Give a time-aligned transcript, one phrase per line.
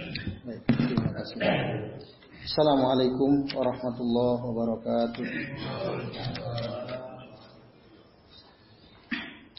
[0.00, 1.40] Terima kasih.
[2.40, 5.26] Assalamualaikum warahmatullahi wabarakatuh.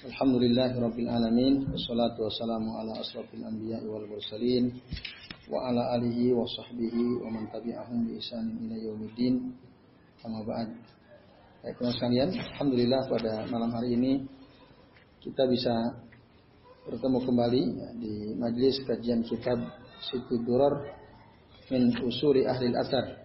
[0.01, 4.81] Alhamdulillahi rabbil alamin wassalatu wassalamu ala asrafil anbiya'i wal mursalin
[5.45, 9.53] wa ala alihi wa sahbihi wa man tabi'ahum bi ihsanin ila yaumiddin.
[10.25, 10.73] Amma ba'd.
[11.61, 14.25] Baik, teman sekalian, alhamdulillah pada malam hari ini
[15.21, 16.01] kita bisa
[16.89, 17.63] bertemu kembali
[18.01, 19.61] di majelis kajian kitab
[20.01, 20.81] Situ Durar
[21.69, 23.21] min Usuli Ahli Asar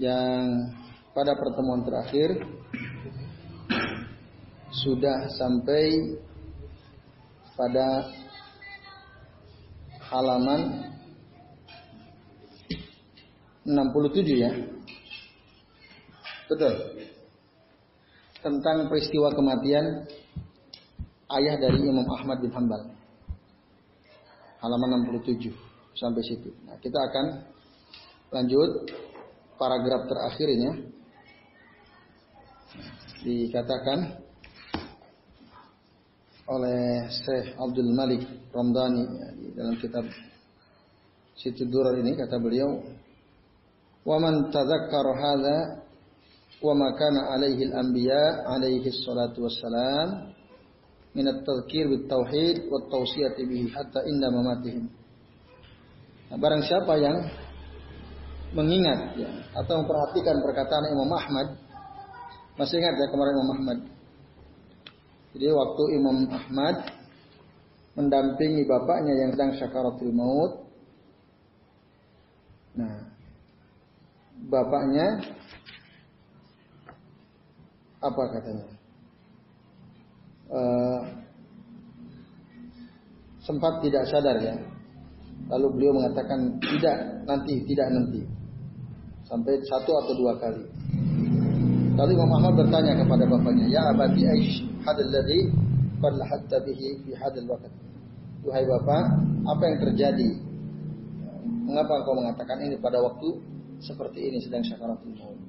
[0.00, 0.72] yang
[1.16, 2.36] pada pertemuan terakhir
[4.72, 6.16] sudah sampai
[7.56, 8.12] pada
[10.12, 10.92] halaman
[13.66, 14.52] 67 ya.
[16.46, 16.74] Betul.
[18.38, 20.06] Tentang peristiwa kematian
[21.34, 22.95] ayah dari Imam Ahmad bin Hambal.
[24.66, 25.54] Halaman 67
[25.94, 26.50] sampai situ.
[26.66, 27.24] Nah, kita akan
[28.34, 28.90] lanjut
[29.54, 30.74] paragraf terakhirnya.
[33.22, 34.26] Dikatakan
[36.50, 40.06] oleh Syekh Abdul Malik Ramdhani ya, dalam kitab
[41.38, 42.82] Situ Durar ini kata beliau
[44.06, 45.58] wa man tadzakkara hadza
[46.62, 50.35] wa ma kana alaihi al-anbiya alaihi salatu wassalam
[51.16, 54.92] min at-tadhkir bit tauhid wa tawsiyati bihi hatta inda mamatihim
[56.28, 57.16] nah, barang siapa yang
[58.52, 61.56] mengingat ya, atau memperhatikan perkataan Imam Ahmad
[62.60, 63.78] masih ingat ya kemarin Imam Ahmad
[65.36, 66.76] jadi waktu Imam Ahmad
[67.96, 70.52] mendampingi bapaknya yang sedang syakaratul maut.
[72.76, 73.08] Nah,
[74.52, 75.24] bapaknya
[78.04, 78.68] apa katanya?
[80.46, 81.00] Uh,
[83.42, 84.54] sempat tidak sadar ya.
[85.46, 88.20] Lalu beliau mengatakan tidak nanti, tidak nanti.
[89.26, 90.64] Sampai satu atau dua kali.
[91.96, 95.48] Lalu Imam Ahmad bertanya kepada bapaknya, Ya abadi Aish, hadal ladhi
[96.02, 97.72] qad lahatta bihi fi hadal waqt.
[98.46, 99.04] Bapak,
[99.42, 100.30] apa yang terjadi?
[101.66, 103.42] Mengapa engkau mengatakan ini pada waktu
[103.82, 105.40] seperti ini sedang syakaratul maut?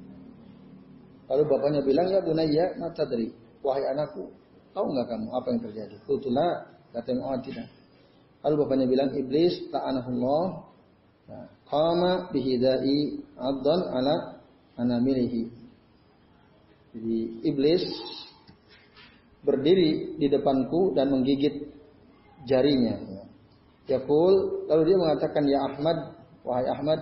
[1.29, 3.29] Lalu bapaknya bilang, ya bunayya, mata dari
[3.61, 4.31] wahai anakku,
[4.77, 5.95] tahu nggak kamu apa yang terjadi?
[6.05, 7.65] Kultula, kata oh tidak.
[8.45, 10.61] Lalu bapaknya bilang, iblis ta'anahullah,
[11.65, 14.15] qama bihidai abdan ala
[14.77, 15.49] anamilihi.
[16.93, 17.17] Jadi
[17.49, 17.83] iblis
[19.41, 21.73] berdiri di depanku dan menggigit
[22.45, 23.01] jarinya.
[23.89, 25.97] Yakul, lalu dia mengatakan, Ya Ahmad,
[26.45, 26.99] wahai Ahmad,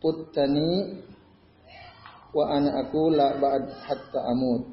[0.00, 1.04] puttani
[2.32, 4.69] wa ana aku la ba'd hatta amut.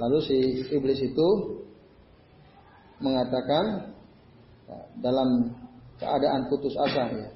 [0.00, 0.36] Lalu si
[0.72, 1.28] iblis itu
[3.04, 3.92] mengatakan
[5.04, 5.52] dalam
[6.00, 7.28] keadaan putus asa ya.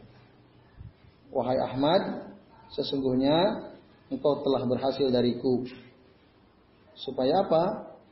[1.29, 2.33] Wahai Ahmad,
[2.73, 3.69] sesungguhnya
[4.09, 5.67] engkau telah berhasil dariku
[6.95, 7.63] Supaya apa?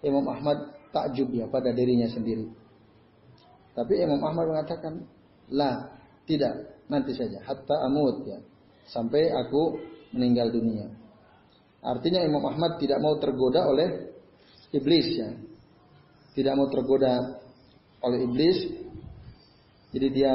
[0.03, 2.51] Imam Ahmad takjub ya pada dirinya sendiri.
[3.73, 5.07] Tapi Imam Ahmad mengatakan,
[5.49, 5.97] lah,
[6.27, 8.43] tidak, nanti saja, hatta amut ya,
[8.91, 9.81] sampai aku
[10.13, 10.91] meninggal dunia.
[11.81, 14.12] Artinya Imam Ahmad tidak mau tergoda oleh
[14.73, 15.31] iblis ya,
[16.33, 17.39] tidak mau tergoda
[18.03, 18.59] oleh iblis,
[19.93, 20.35] jadi dia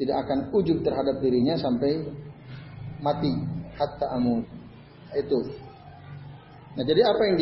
[0.00, 2.00] tidak akan ujub terhadap dirinya sampai
[3.04, 3.34] mati,
[3.76, 4.48] hatta amut.
[5.10, 5.42] Itu.
[6.78, 7.36] Nah, jadi apa yang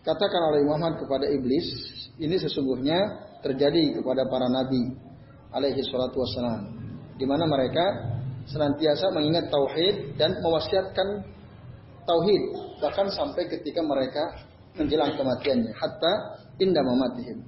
[0.00, 1.68] dikatakan oleh Muhammad kepada iblis
[2.16, 2.96] ini sesungguhnya
[3.44, 4.96] terjadi kepada para nabi
[5.52, 6.72] alaihi salatu wassalam
[7.20, 8.16] di mana mereka
[8.48, 11.22] senantiasa mengingat tauhid dan mewasiatkan
[12.04, 12.42] tauhid
[12.80, 14.24] bahkan sampai ketika mereka
[14.76, 16.12] menjelang kematiannya hatta
[16.58, 17.38] indah mamatihim.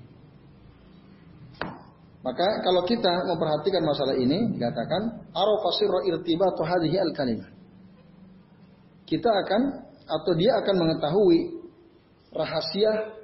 [2.27, 7.55] Maka kalau kita memperhatikan masalah ini dikatakan arafasirra irtibatu hadhihi al-kalimah.
[9.07, 9.63] Kita akan
[10.07, 11.39] atau dia akan mengetahui
[12.35, 13.15] rahasia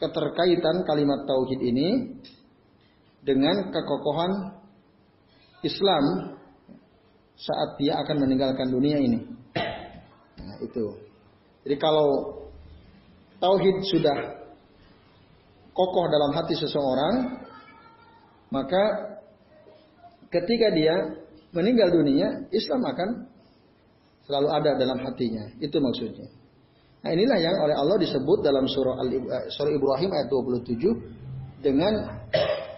[0.00, 1.88] keterkaitan kalimat tauhid ini
[3.20, 4.56] dengan kekokohan
[5.60, 6.34] Islam
[7.36, 9.28] saat dia akan meninggalkan dunia ini.
[10.42, 10.86] Nah, itu.
[11.62, 12.08] Jadi kalau
[13.38, 14.18] tauhid sudah
[15.72, 17.38] kokoh dalam hati seseorang,
[18.50, 18.82] maka
[20.28, 20.94] ketika dia
[21.52, 23.08] meninggal dunia, Islam akan
[24.26, 25.44] selalu ada dalam hatinya.
[25.60, 26.28] Itu maksudnya.
[27.02, 31.92] Nah inilah yang oleh Allah disebut dalam surah, Al eh, surah Ibrahim ayat 27 dengan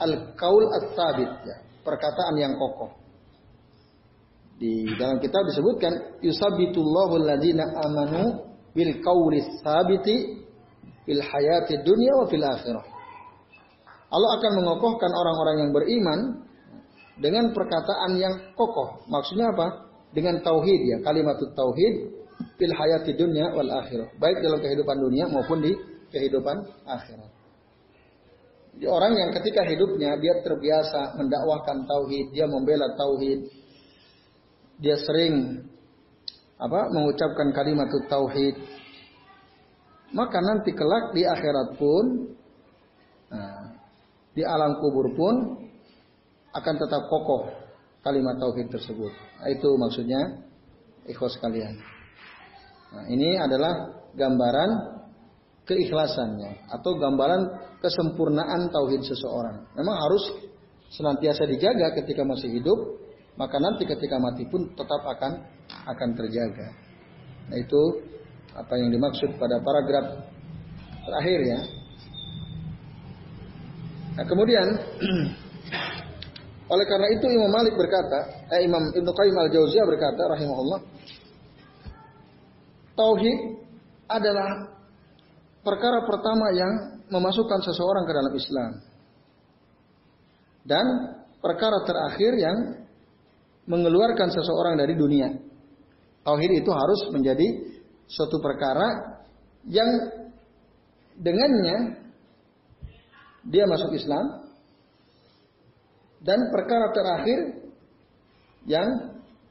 [0.00, 3.03] al-kaul at-tabit, ya, perkataan yang kokoh.
[4.54, 10.46] Di dalam kitab disebutkan yusabbitullahu alladziina amanu bil qawli tsabiti
[11.02, 12.84] fil hayati dunya wa fil akhirah.
[14.14, 16.20] Allah akan mengokohkan orang-orang yang beriman
[17.18, 19.02] dengan perkataan yang kokoh.
[19.10, 19.90] Maksudnya apa?
[20.14, 21.94] Dengan tauhid ya, kalimat tauhid
[22.54, 24.06] fil hayati dunya wal akhirah.
[24.22, 25.74] Baik dalam kehidupan dunia maupun di
[26.14, 27.30] kehidupan akhirat.
[28.74, 33.46] Jadi orang yang ketika hidupnya dia terbiasa mendakwahkan tauhid, dia membela tauhid,
[34.78, 35.66] dia sering
[36.58, 38.54] apa mengucapkan kalimat tauhid,
[40.14, 42.04] maka nanti kelak di akhirat pun
[43.30, 43.74] nah,
[44.34, 45.34] di alam kubur pun
[46.54, 47.50] akan tetap kokoh
[48.06, 49.10] kalimat tauhid tersebut.
[49.42, 50.20] Nah, itu maksudnya
[51.10, 51.74] ikhlas kalian.
[52.94, 54.70] Nah, ini adalah gambaran
[55.66, 57.42] keikhlasannya atau gambaran
[57.82, 59.66] kesempurnaan tauhid seseorang.
[59.74, 60.24] Memang harus
[60.94, 62.78] senantiasa dijaga ketika masih hidup,
[63.34, 65.32] maka nanti ketika mati pun tetap akan
[65.90, 66.68] akan terjaga.
[67.50, 67.82] Nah, itu
[68.54, 70.06] apa yang dimaksud pada paragraf
[71.04, 71.60] terakhir ya.
[74.14, 74.66] Nah, kemudian
[76.74, 80.80] oleh karena itu Imam Malik berkata, eh, Imam Ibnu Qayyim al-Jauziyah berkata rahimahullah,
[82.94, 83.38] tauhid
[84.06, 84.70] adalah
[85.66, 86.72] perkara pertama yang
[87.10, 88.72] memasukkan seseorang ke dalam Islam.
[90.64, 90.86] Dan
[91.44, 92.83] perkara terakhir yang
[93.64, 95.28] mengeluarkan seseorang dari dunia.
[96.24, 97.46] Tauhid itu harus menjadi
[98.08, 99.20] suatu perkara
[99.68, 99.88] yang
[101.20, 102.00] dengannya
[103.44, 104.48] dia masuk Islam
[106.24, 107.40] dan perkara terakhir
[108.64, 108.88] yang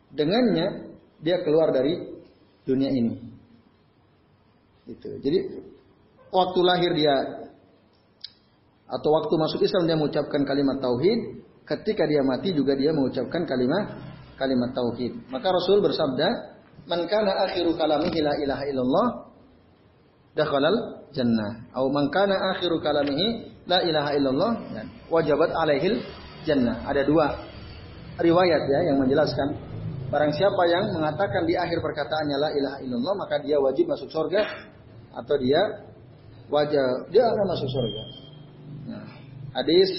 [0.10, 1.94] dengannya dia keluar dari
[2.66, 3.14] dunia ini.
[4.90, 5.22] Itu.
[5.22, 5.40] Jadi
[6.34, 7.16] waktu lahir dia
[8.90, 14.14] atau waktu masuk Islam dia mengucapkan kalimat tauhid, ketika dia mati juga dia mengucapkan kalimat
[14.38, 15.30] kalimat tauhid.
[15.30, 16.28] Maka Rasul bersabda,
[16.90, 19.08] man kana akhiru kalamihi la ilaha illallah
[20.34, 20.78] dakhalal
[21.14, 21.70] jannah.
[21.72, 24.52] Atau man kana akhiru kalamihi la ilaha illallah
[25.08, 26.02] wajabat alaihil
[26.44, 26.84] jannah.
[26.90, 27.32] Ada dua
[28.20, 29.74] riwayat ya yang menjelaskan
[30.14, 34.46] barang siapa yang mengatakan di akhir perkataannya la ilaha illallah maka dia wajib masuk surga
[35.18, 35.62] atau dia
[36.54, 38.04] wajib dia akan masuk surga.
[38.94, 39.06] Nah,
[39.58, 39.90] hadis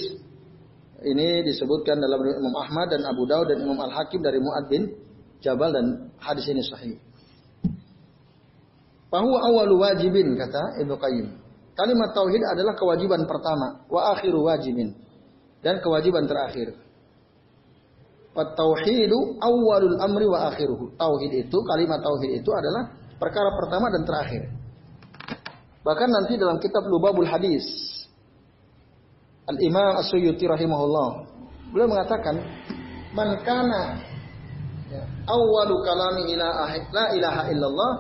[1.04, 4.90] ini disebutkan dalam Imam Ahmad dan Abu Daud dan Imam Al Hakim dari Muad bin
[5.44, 6.96] Jabal dan hadis ini sahih.
[9.12, 11.26] Bahwa awalu wajibin kata Ibnu Qayyim.
[11.74, 14.94] Kalimat tauhid adalah kewajiban pertama, wa akhiru wajibin
[15.62, 16.76] dan kewajiban terakhir.
[18.34, 20.94] Tauhidu awalul amri wa akhiruhu.
[20.98, 24.42] Tauhid itu, kalimat tauhid itu adalah perkara pertama dan terakhir.
[25.86, 27.62] Bahkan nanti dalam kitab Lubabul Hadis,
[29.44, 31.08] Al-Imam As-Suyuti rahimahullah,
[31.72, 32.40] beliau mengatakan,
[33.12, 34.14] "Man kana
[34.94, 35.02] Ya.
[35.26, 37.92] Awalu kalamihi la ilaha illallah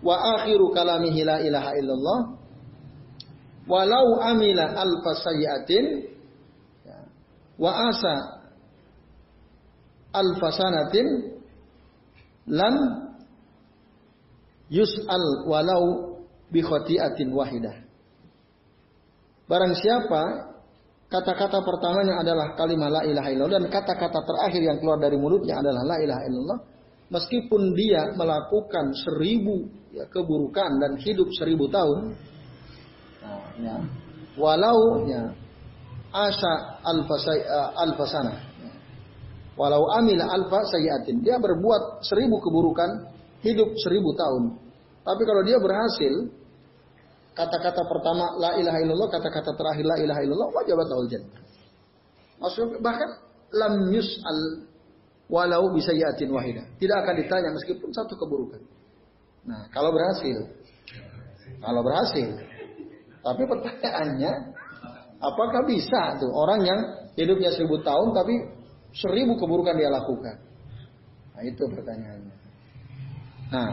[0.00, 2.20] wa akhiru kalamihi la ilaha illallah
[3.68, 5.84] walau amila alfa sayyatin
[6.86, 6.96] ya,
[7.60, 8.14] wa asa
[10.16, 11.06] alfa sanatin
[12.48, 12.74] lam
[14.72, 16.16] yus'al walau
[16.48, 17.84] bi khati'atin wahidah
[19.52, 20.52] Barang siapa
[21.12, 25.84] Kata-kata pertamanya adalah kalimat la ilaha illallah dan kata-kata terakhir yang keluar dari mulutnya adalah
[25.84, 26.58] la ilaha illallah.
[27.12, 32.16] Meskipun dia melakukan seribu ya, keburukan dan hidup seribu tahun,
[33.20, 33.76] nah, ya,
[34.40, 35.36] walau ya,
[36.16, 38.32] asa alfa, uh, alfa sana,
[38.64, 38.72] ya,
[39.60, 43.12] walau amila alfa sayatin, dia berbuat seribu keburukan,
[43.44, 44.56] hidup seribu tahun.
[45.04, 46.32] Tapi kalau dia berhasil
[47.32, 51.40] kata-kata pertama la ilaha illallah, kata-kata terakhir la ilaha illallah, wajibat lahul jannah.
[52.42, 53.10] Maksudnya bahkan
[53.54, 54.40] lam yus'al
[55.32, 56.66] walau bisa yatin wahidah.
[56.76, 58.60] Tidak akan ditanya meskipun satu keburukan.
[59.48, 60.50] Nah, kalau berhasil.
[61.62, 62.28] Kalau berhasil.
[63.22, 64.32] Tapi pertanyaannya,
[65.22, 66.80] apakah bisa tuh orang yang
[67.14, 68.34] hidupnya seribu tahun tapi
[68.92, 70.36] seribu keburukan dia lakukan?
[71.32, 72.36] Nah, itu pertanyaannya.
[73.52, 73.72] Nah,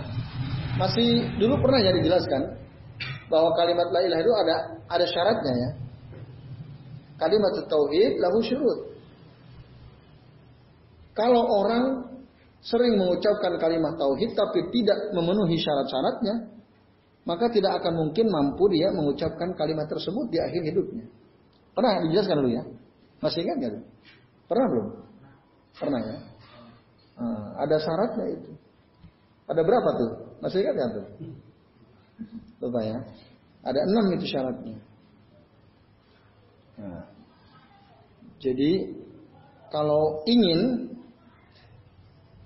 [0.77, 2.41] masih dulu pernah ya dijelaskan
[3.29, 4.55] bahwa kalimat la ilaha itu ada
[4.89, 5.69] ada syaratnya ya.
[7.21, 8.79] Kalimat tauhid lahu syurut.
[11.13, 12.09] Kalau orang
[12.63, 16.35] sering mengucapkan kalimat tauhid tapi tidak memenuhi syarat-syaratnya,
[17.27, 21.05] maka tidak akan mungkin mampu dia mengucapkan kalimat tersebut di akhir hidupnya.
[21.75, 22.63] Pernah dijelaskan dulu ya?
[23.19, 23.83] Masih ingat nggak?
[24.47, 24.87] Pernah belum?
[25.75, 26.17] Pernah ya?
[27.19, 28.51] Nah, ada syaratnya itu.
[29.51, 30.11] Ada berapa tuh?
[30.39, 31.05] Masih ingat nggak tuh?
[32.59, 32.99] Bapak ya.
[33.63, 34.77] Ada enam itu syaratnya.
[36.79, 37.03] Nah,
[38.39, 38.87] jadi
[39.67, 40.89] kalau ingin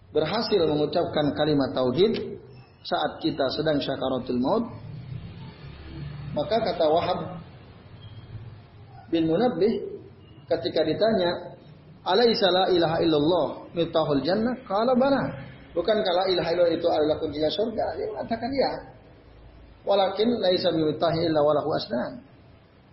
[0.09, 2.37] berhasil mengucapkan kalimat tauhid
[2.85, 4.65] saat kita sedang syakaratul maut,
[6.33, 7.19] maka kata Wahab
[9.13, 10.01] bin Munabbih
[10.49, 11.57] ketika ditanya,
[12.01, 15.29] "Alaisa la ilaha illallah miftahul jannah?" Qala bala.
[15.77, 17.85] Bukan kalau ilaha illallah itu adalah kuncinya surga?
[17.97, 18.71] Dia mengatakan ya.
[19.83, 22.23] Walakin laisa bimiftahi illa walahu asnan.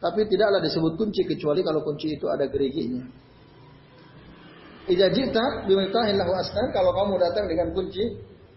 [0.00, 3.04] Tapi tidaklah disebut kunci kecuali kalau kunci itu ada geriginya.
[4.90, 6.72] Ija jita bimiftahi lahu asnan.
[6.74, 8.02] Kalau kamu datang dengan kunci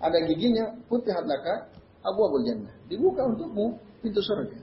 [0.01, 1.69] ada giginya, putih laka
[2.01, 2.73] abu abu jannah.
[2.89, 4.57] Dibuka untukmu pintu surga.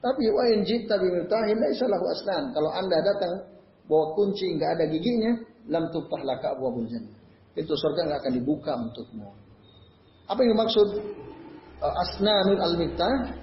[0.00, 2.54] Tapi wa in jita bimiftahi laisa lahu asnan.
[2.56, 3.32] Kalau anda datang
[3.84, 5.34] bawa kunci nggak ada giginya,
[5.68, 7.20] lam tuftah laka abu abu jannah.
[7.52, 9.28] Pintu surga nggak akan dibuka untukmu.
[10.30, 10.88] Apa yang dimaksud
[11.80, 13.36] asnanul al-miftah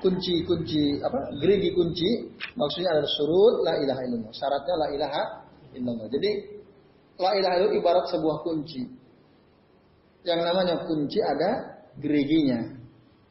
[0.00, 2.08] kunci-kunci apa gerigi kunci
[2.56, 4.32] maksudnya adalah surut la ilaha illallah.
[4.32, 5.22] Syaratnya la ilaha
[5.76, 6.06] illallah.
[6.08, 6.30] Jadi
[7.20, 8.82] la ilaha illallah ibarat sebuah kunci.
[10.24, 11.50] Yang namanya kunci ada
[11.96, 12.60] geriginya.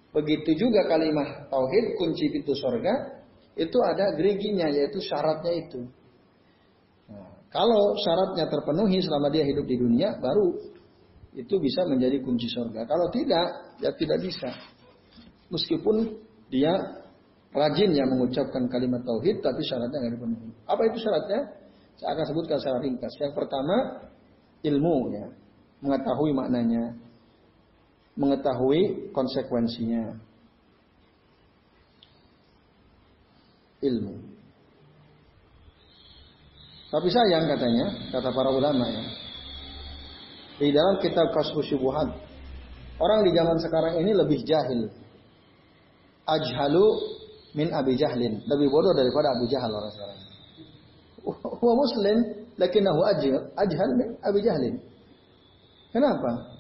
[0.10, 3.22] Begitu juga kalimat tauhid kunci pintu surga
[3.54, 5.86] itu ada geriginya yaitu syaratnya itu.
[7.12, 10.58] Nah, kalau syaratnya terpenuhi selama dia hidup di dunia baru
[11.38, 14.50] itu bisa menjadi kunci surga kalau tidak ya tidak bisa
[15.50, 16.18] meskipun
[16.50, 16.74] dia
[17.50, 20.50] rajin ya mengucapkan kalimat tauhid tapi syaratnya nggak dipenuhi.
[20.70, 21.42] Apa itu syaratnya?
[21.98, 23.14] Saya akan sebutkan secara ringkas.
[23.20, 23.76] Yang pertama
[24.64, 25.26] ilmu ya,
[25.84, 26.96] mengetahui maknanya,
[28.16, 30.16] mengetahui konsekuensinya.
[33.80, 34.16] Ilmu.
[36.90, 39.04] Tapi sayang katanya, kata para ulama ya.
[40.60, 42.12] Di dalam kitab Kasbus Syubuhat,
[43.00, 44.92] orang di zaman sekarang ini lebih jahil
[46.28, 46.86] ajhalu
[47.56, 48.44] min Abi Jahlin.
[48.44, 50.20] Lebih bodoh daripada Abu Jahal orang sekarang.
[51.64, 52.18] Huwa muslim,
[52.60, 53.00] lakinahu
[53.56, 54.76] ajhal min Abi Jahlin.
[55.96, 56.60] Kenapa?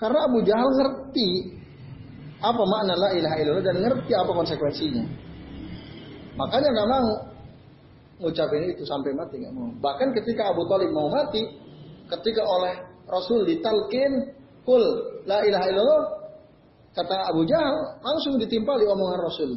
[0.00, 1.28] Karena Abu Jahal ngerti
[2.36, 5.04] apa makna la ilaha illallah dan ngerti apa konsekuensinya.
[6.36, 7.08] Makanya nggak mau
[8.20, 9.72] ngucapin itu sampai mati nggak mau.
[9.80, 11.40] Bahkan ketika Abu Talib mau mati,
[12.12, 12.74] ketika oleh
[13.06, 14.34] Rasul ditalkin,
[14.66, 14.82] kul
[15.26, 16.02] la ilaha illallah,
[16.96, 19.50] Kata Abu Jahal langsung ditimpali omongan Rasul.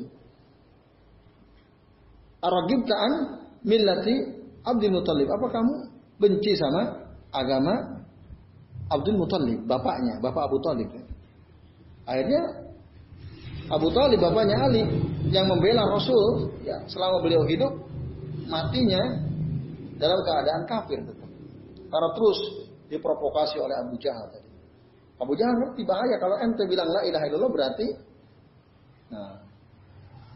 [2.43, 3.13] Aragib ta'an
[3.63, 4.15] millati
[4.67, 5.31] Abdul Muttalib.
[5.31, 5.73] Apa kamu
[6.19, 6.99] benci sama
[7.31, 8.03] agama
[8.91, 10.91] Abdul Muttalib, bapaknya, bapak Abu Talib.
[12.03, 12.43] Akhirnya
[13.71, 14.83] Abu Talib bapaknya Ali
[15.31, 17.71] yang membela Rasul ya selama beliau hidup
[18.51, 18.99] matinya
[19.95, 21.29] dalam keadaan kafir tetap.
[21.87, 22.39] Karena terus
[22.89, 24.49] diprovokasi oleh Abu Jahal tadi.
[25.21, 27.87] Abu Jahal ngerti bahaya kalau ente bilang la ilaha illallah berarti
[29.13, 29.33] nah,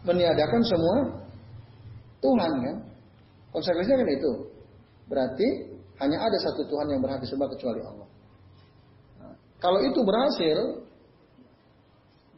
[0.06, 0.98] meniadakan semua
[2.24, 2.78] Tuhan kan.
[3.54, 4.32] Konsekuensinya kan itu.
[5.06, 5.48] Berarti
[6.02, 8.08] hanya ada satu Tuhan yang berhak disembah kecuali Allah.
[9.22, 10.58] Nah, kalau itu berhasil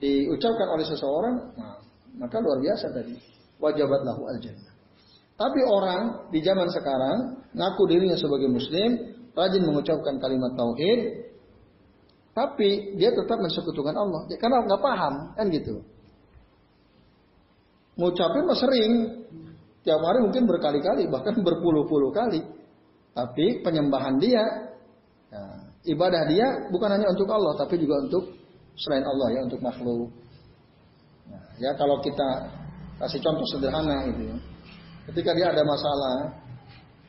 [0.04, 1.80] diucapkan oleh seseorang, nah,
[2.20, 3.16] maka luar biasa tadi.
[3.56, 4.76] Wajabat lahu al jannah.
[5.36, 11.00] Tapi orang di zaman sekarang ngaku dirinya sebagai muslim, rajin mengucapkan kalimat tauhid,
[12.36, 14.28] tapi dia tetap mensekutukan Allah.
[14.32, 15.84] Ya, karena nggak paham, kan gitu.
[17.96, 18.92] Ngucapin mah sering.
[19.86, 22.42] Tiap hari mungkin berkali-kali, bahkan berpuluh-puluh kali.
[23.14, 24.44] Tapi penyembahan dia,
[25.30, 25.42] ya,
[25.94, 28.34] ibadah dia bukan hanya untuk Allah, tapi juga untuk
[28.76, 30.10] selain Allah ya, untuk makhluk.
[31.30, 32.50] Nah, ya kalau kita
[32.98, 34.38] kasih contoh sederhana itu ya.
[35.06, 36.34] Ketika dia ada masalah,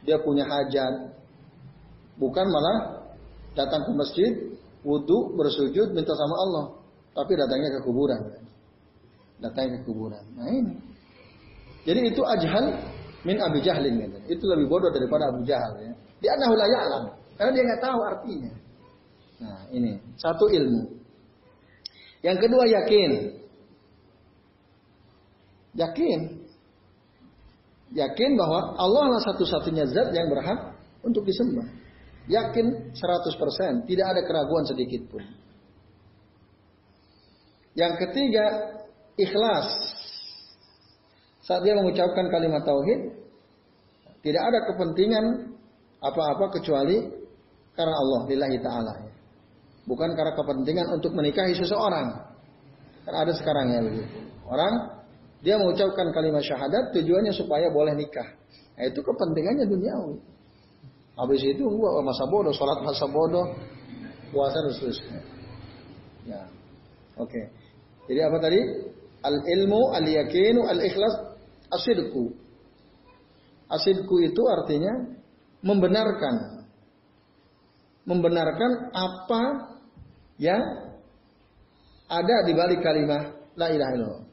[0.05, 1.17] dia punya hajat,
[2.17, 2.77] bukan malah
[3.57, 4.33] datang ke masjid,
[4.85, 6.65] wudhu, bersujud, minta sama Allah.
[7.17, 8.21] Tapi datangnya ke kuburan.
[9.41, 10.25] Datangnya ke kuburan.
[10.37, 10.75] Nah ini.
[11.89, 12.77] Jadi itu ajhal
[13.25, 13.97] min Abi Jahlin.
[13.97, 14.37] Gitu.
[14.37, 15.81] Itu lebih bodoh daripada Abu Jahal.
[15.81, 15.93] Ya.
[16.21, 17.05] Dia anahu la ya'lam.
[17.41, 18.53] Karena dia nggak tahu artinya.
[19.41, 19.93] Nah ini.
[20.21, 20.93] Satu ilmu.
[22.21, 23.11] Yang kedua yakin.
[25.77, 26.21] Yakin.
[27.97, 31.86] Yakin bahwa Allah adalah satu-satunya zat yang berhak untuk disembah.
[32.27, 35.23] Yakin 100%, tidak ada keraguan sedikit pun.
[37.79, 38.45] Yang ketiga,
[39.15, 39.69] ikhlas.
[41.47, 43.15] Saat dia mengucapkan kalimat tauhid,
[44.27, 45.55] tidak ada kepentingan
[46.03, 46.99] apa-apa kecuali
[47.79, 48.95] karena Allah lillahi taala.
[49.87, 52.11] Bukan karena kepentingan untuk menikahi seseorang.
[53.07, 54.19] Karena ada sekarang ya begitu.
[54.51, 54.99] Orang
[55.47, 58.27] dia mengucapkan kalimat syahadat tujuannya supaya boleh nikah.
[58.75, 60.19] Nah, itu kepentingannya duniawi.
[61.17, 63.57] Habis itu gua masa bodoh, sholat masa bodoh,
[64.29, 65.21] puasa dan seterusnya.
[66.29, 66.41] Ya,
[67.17, 67.33] oke.
[67.33, 67.45] Okay.
[68.07, 68.61] Jadi apa tadi?
[69.25, 71.15] Al ilmu, al yakinu, al ikhlas,
[71.73, 72.37] asidku.
[73.67, 74.93] Asidku itu artinya
[75.65, 76.63] membenarkan,
[78.07, 79.43] membenarkan apa
[80.39, 80.63] yang
[82.07, 84.25] ada di balik kalimat la ilaha illallah.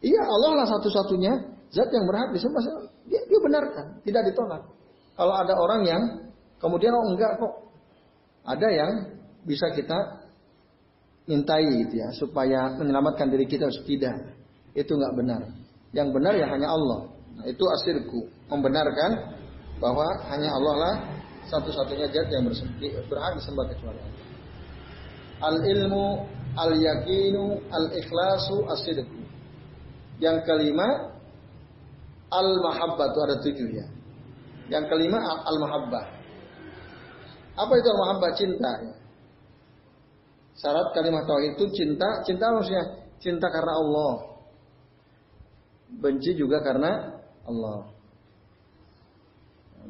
[0.00, 1.32] Iya Allah lah satu-satunya
[1.68, 2.62] zat yang berhak disembah
[3.04, 4.62] dia, dia benarkan, tidak ditolak.
[5.20, 6.02] Kalau ada orang yang
[6.56, 7.52] kemudian oh enggak kok,
[8.48, 10.24] ada yang bisa kita
[11.28, 14.16] mintai gitu ya supaya menyelamatkan diri kita tidak
[14.72, 15.44] itu nggak benar.
[15.92, 17.12] Yang benar ya hanya Allah.
[17.36, 19.36] Nah, itu asirku membenarkan
[19.76, 20.94] bahwa hanya Allah lah
[21.52, 22.48] satu-satunya zat yang
[23.04, 24.24] berhak disembah kecuali Allah.
[25.52, 26.06] Al ilmu,
[26.56, 29.20] al yakinu, al ikhlasu, asidku.
[30.16, 31.12] Yang kelima,
[32.32, 33.99] al mahabbah itu ada tujuh ya.
[34.70, 36.04] Yang kelima al mahabbah.
[37.58, 38.72] Apa itu al mahabbah cinta?
[38.86, 38.94] Ya.
[40.60, 42.84] Syarat kalimat tauhid itu cinta, cinta maksudnya
[43.18, 44.14] cinta karena Allah.
[45.90, 47.90] Benci juga karena Allah.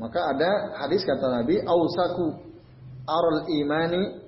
[0.00, 2.40] Maka ada hadis kata Nabi, "Ausaku
[3.04, 4.24] aral imani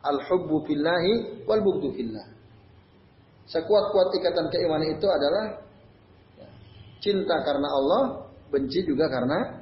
[0.00, 2.26] al-hubbu fillahi wal bughdu fillah."
[3.50, 5.60] Sekuat-kuat ikatan keimanan itu adalah
[7.02, 8.02] cinta karena Allah,
[8.48, 9.61] benci juga karena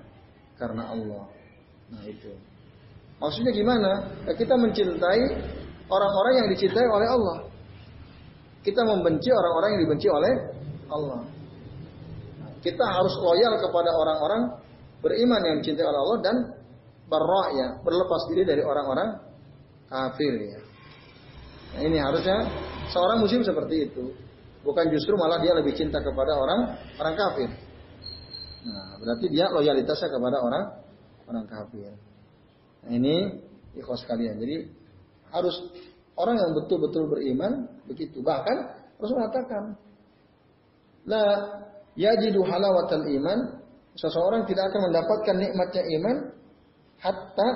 [0.61, 1.25] karena Allah.
[1.89, 2.31] Nah, itu.
[3.17, 3.91] Maksudnya gimana?
[4.29, 5.23] Ya, kita mencintai
[5.89, 7.39] orang-orang yang dicintai oleh Allah.
[8.61, 10.33] Kita membenci orang-orang yang dibenci oleh
[10.93, 11.21] Allah.
[12.45, 14.43] Nah, kita harus loyal kepada orang-orang
[15.01, 16.37] beriman yang dicintai oleh Allah dan
[17.09, 19.17] berra ya, berlepas diri dari orang-orang
[19.89, 20.61] kafir ya.
[21.75, 22.37] Nah, ini harusnya
[22.93, 24.13] seorang muslim seperti itu.
[24.61, 26.61] Bukan justru malah dia lebih cinta kepada orang
[27.01, 27.49] orang kafir.
[28.61, 30.65] Nah, berarti dia loyalitasnya kepada orang
[31.29, 31.97] orang kafir.
[32.85, 33.41] Nah, ini
[33.77, 34.37] ikhlas kalian.
[34.37, 34.69] Jadi
[35.33, 35.57] harus
[36.19, 38.21] orang yang betul-betul beriman begitu.
[38.21, 38.57] Bahkan
[39.01, 39.63] Rasul mengatakan,
[41.09, 41.25] la
[41.97, 43.39] yajidu halawatal iman
[43.97, 46.17] seseorang tidak akan mendapatkan nikmatnya iman
[47.01, 47.49] hatta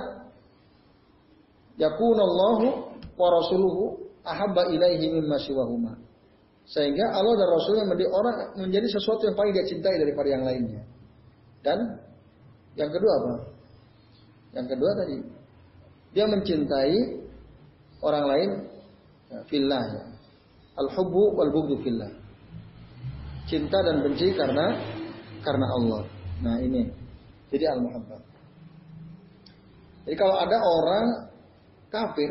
[1.76, 2.66] yakunallahu
[3.14, 6.00] wa rasuluhu ahabba ilaihi mimma siwahuma.
[6.64, 10.93] Sehingga Allah dan Rasulnya menjadi orang menjadi sesuatu yang paling dia cintai daripada yang lainnya.
[11.64, 11.96] Dan
[12.76, 13.34] yang kedua apa?
[14.52, 15.16] Yang kedua tadi
[16.12, 16.96] dia mencintai
[18.04, 18.50] orang lain
[19.32, 20.04] ya, fillah ya.
[20.76, 22.12] Al-hubbu wal bughdu fillah.
[23.48, 24.76] Cinta dan benci karena
[25.40, 26.02] karena Allah.
[26.44, 26.84] Nah ini.
[27.48, 28.20] Jadi al-muhabbah.
[30.04, 31.06] Jadi kalau ada orang
[31.88, 32.30] kafir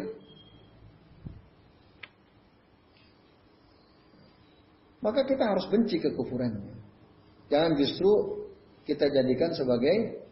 [5.00, 6.76] maka kita harus benci kekufurannya.
[7.48, 8.43] Jangan justru
[8.84, 10.24] kita jadikan sebagai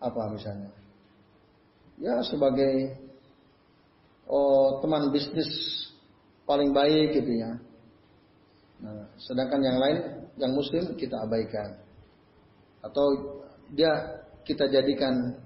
[0.00, 0.72] apa misalnya?
[2.00, 2.96] Ya sebagai
[4.24, 5.50] oh, teman bisnis
[6.48, 7.52] paling baik gitu ya.
[8.80, 9.98] Nah, sedangkan yang lain
[10.40, 11.76] yang muslim kita abaikan
[12.80, 13.06] atau
[13.76, 13.92] dia
[14.48, 15.36] kita jadikan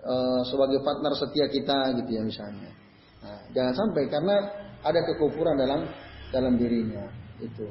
[0.00, 2.72] uh, sebagai partner setia kita gitu ya misalnya.
[3.20, 4.36] Nah, jangan sampai karena
[4.80, 5.86] ada kekufuran dalam
[6.32, 7.04] dalam dirinya
[7.38, 7.68] itu.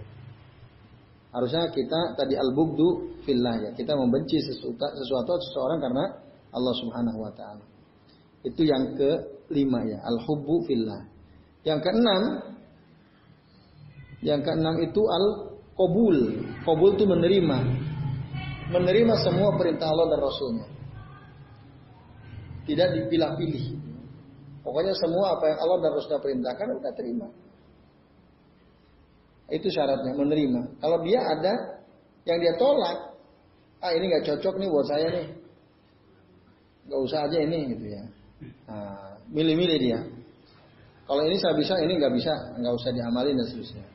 [1.32, 3.70] Harusnya kita tadi al-bugdu fillah ya.
[3.72, 6.06] Kita membenci sesuatu, sesuatu seseorang karena
[6.52, 7.64] Allah Subhanahu wa taala.
[8.44, 11.08] Itu yang kelima ya, al-hubbu fillah.
[11.64, 12.24] Yang keenam
[14.22, 16.18] yang keenam itu al-qabul.
[16.68, 17.58] Qabul itu menerima
[18.72, 20.68] menerima semua perintah Allah dan Rasulnya.
[22.68, 23.66] Tidak dipilah-pilih.
[24.62, 27.28] Pokoknya semua apa yang Allah dan Rasulnya perintahkan kita terima.
[29.52, 30.80] Itu syaratnya menerima.
[30.80, 31.54] Kalau dia ada
[32.24, 33.20] yang dia tolak,
[33.84, 35.28] ah ini nggak cocok nih buat saya nih,
[36.88, 38.04] nggak usah aja ini gitu ya.
[38.72, 40.00] Nah, milih-milih dia.
[41.04, 43.86] Kalau ini saya bisa, ini nggak bisa, nggak usah diamalin dan seterusnya.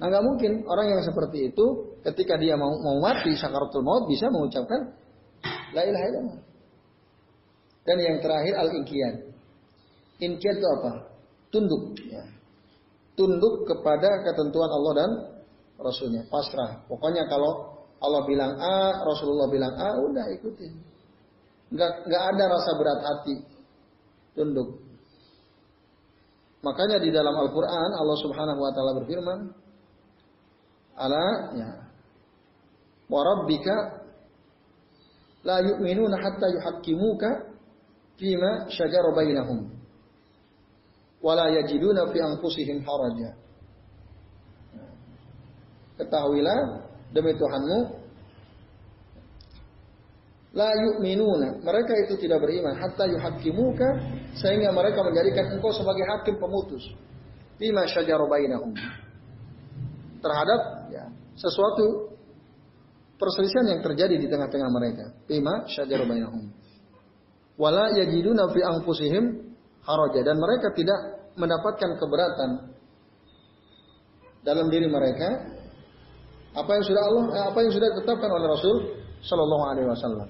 [0.00, 4.32] Nah nggak mungkin orang yang seperti itu ketika dia mau mau mati sakaratul maut bisa
[4.32, 4.96] mengucapkan
[5.76, 6.40] la ilaha illallah.
[7.84, 9.14] Dan yang terakhir al inkian.
[10.20, 11.10] Inkian itu apa?
[11.52, 12.00] Tunduk.
[12.08, 12.24] Ya.
[13.20, 15.10] Tunduk kepada ketentuan Allah dan
[15.76, 16.24] Rasulnya.
[16.32, 16.88] Pasrah.
[16.88, 20.72] Pokoknya kalau Allah bilang A, Rasulullah bilang A, udah ikutin.
[21.68, 23.36] Nggak, nggak ada rasa berat hati.
[24.32, 24.80] Tunduk.
[26.64, 29.40] Makanya di dalam Al-Quran Allah subhanahu wa ta'ala berfirman
[31.00, 31.24] ala
[31.56, 31.70] ya
[33.08, 34.04] wa rabbika
[35.48, 37.28] la yu'minuna hatta yuhaqqimuka
[38.20, 39.79] fima syajara bainahum
[41.20, 43.30] wa la yajiduna fi anfusihim haraja.
[46.00, 46.58] Ketahuilah
[47.12, 47.78] demi Tuhanmu
[50.56, 51.60] la yu'minuna.
[51.60, 52.74] Mereka itu tidak beriman.
[52.74, 53.88] Hatta yuhaqqimuka
[54.40, 56.82] sehingga mereka menjadikan engkau sebagai hakim pemutus.
[57.60, 58.72] Fima syajara bainahum.
[60.20, 60.80] Terhadap
[61.40, 62.16] sesuatu
[63.16, 65.04] perselisihan yang terjadi di tengah-tengah mereka.
[65.24, 66.52] Bima syajaru bainahum.
[67.60, 69.49] Wala yajiduna fi anfusihim
[69.84, 70.98] haraja dan mereka tidak
[71.36, 72.50] mendapatkan keberatan
[74.44, 75.28] dalam diri mereka
[76.50, 78.76] apa yang sudah Allah eh, apa yang sudah ditetapkan oleh Rasul
[79.22, 80.28] sallallahu alaihi wasallam.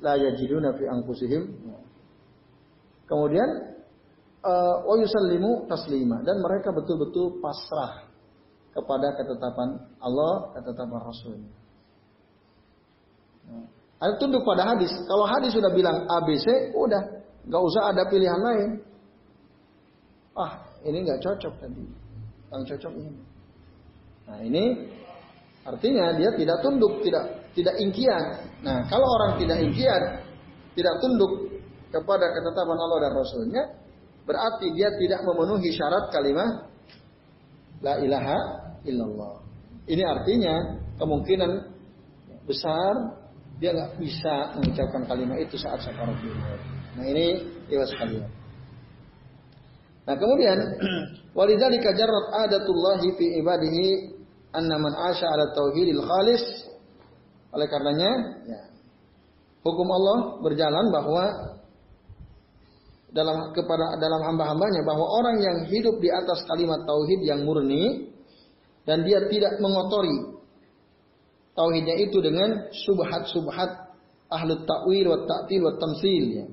[0.00, 1.42] La yajiduna fi anfusihim.
[3.06, 3.48] Kemudian
[4.40, 8.08] eh, wa yusallimu taslima dan mereka betul-betul pasrah
[8.72, 9.68] kepada ketetapan
[10.00, 11.36] Allah, ketetapan Rasul.
[13.96, 14.92] Ada tunduk pada hadis.
[15.08, 18.70] Kalau hadis sudah bilang ABC, udah nggak usah ada pilihan lain.
[20.36, 20.52] Ah,
[20.84, 21.84] ini nggak cocok tadi.
[22.52, 23.12] Yang cocok ini.
[24.26, 24.64] Nah ini
[25.62, 28.24] artinya dia tidak tunduk, tidak tidak ingkian.
[28.62, 30.02] Nah kalau orang tidak ingkian,
[30.74, 31.32] tidak tunduk
[31.88, 33.62] kepada ketetapan Allah dan Rasulnya,
[34.26, 36.68] berarti dia tidak memenuhi syarat kalimat
[37.84, 38.38] La ilaha
[38.88, 39.34] illallah.
[39.86, 40.54] Ini artinya
[40.98, 41.50] kemungkinan
[42.48, 42.92] besar
[43.56, 46.75] dia nggak bisa mengucapkan kalimat itu saat sakaratul maut.
[46.96, 47.26] Nah ini
[47.68, 48.28] iwa sekalian.
[50.06, 50.58] Nah kemudian
[51.38, 53.86] walidzalika jarrat adatullahi fi ibadihi
[54.56, 56.44] anna man asha ala tauhidil khalis
[57.52, 58.10] oleh karenanya
[58.48, 58.60] ya,
[59.64, 61.24] hukum Allah berjalan bahwa
[63.12, 68.12] dalam kepada dalam hamba-hambanya bahwa orang yang hidup di atas kalimat tauhid yang murni
[68.84, 70.36] dan dia tidak mengotori
[71.56, 73.70] tauhidnya itu dengan subhat-subhat
[74.28, 76.46] ahlu ta'wil wa ta'til wa tamsil ya.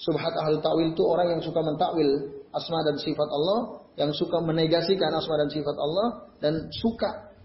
[0.00, 5.12] Subhat ahlu ta'wil itu orang yang suka mentakwil asma dan sifat Allah, yang suka menegasikan
[5.12, 6.06] asma dan sifat Allah
[6.40, 7.36] dan suka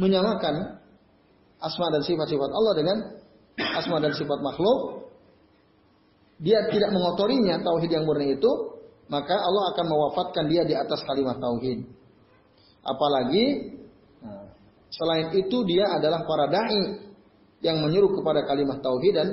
[0.00, 0.80] menyamakan
[1.60, 2.96] asma dan sifat-sifat Allah dengan
[3.60, 5.12] asma dan sifat makhluk.
[6.40, 8.48] Dia tidak mengotorinya tauhid yang murni itu,
[9.12, 11.84] maka Allah akan mewafatkan dia di atas kalimat tauhid.
[12.80, 13.76] Apalagi
[14.90, 16.98] Selain itu dia adalah para dai
[17.62, 19.28] yang menyuruh kepada kalimat tauhid dan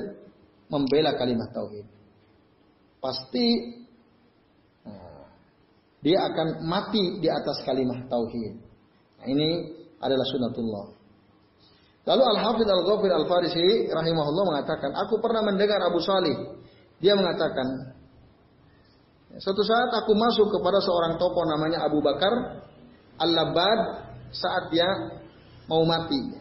[0.69, 1.85] membela kalimat tauhid.
[2.97, 3.47] Pasti
[4.85, 5.27] nah,
[6.01, 8.53] dia akan mati di atas kalimat tauhid.
[9.21, 9.49] Nah, ini
[10.01, 10.85] adalah sunatullah.
[12.07, 16.55] Lalu Al-Hafidh Al-Ghafir Al-Farisi rahimahullah mengatakan, aku pernah mendengar Abu Salih.
[17.03, 17.67] Dia mengatakan,
[19.37, 22.63] suatu saat aku masuk kepada seorang tokoh namanya Abu Bakar
[23.19, 23.79] Al-Labad
[24.31, 24.87] saat dia
[25.67, 26.31] mau mati.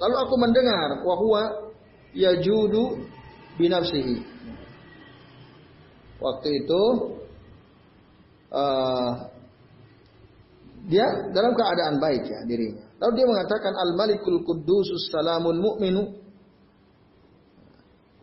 [0.00, 1.72] Lalu aku mendengar wahwa
[2.12, 3.00] yajudu
[3.56, 4.39] binafsihi.
[6.20, 6.82] Waktu itu
[8.52, 9.10] uh,
[10.88, 12.84] dia dalam keadaan baik ya dirinya.
[13.00, 16.04] Lalu dia mengatakan al-malikul quddus salamul mu'minu.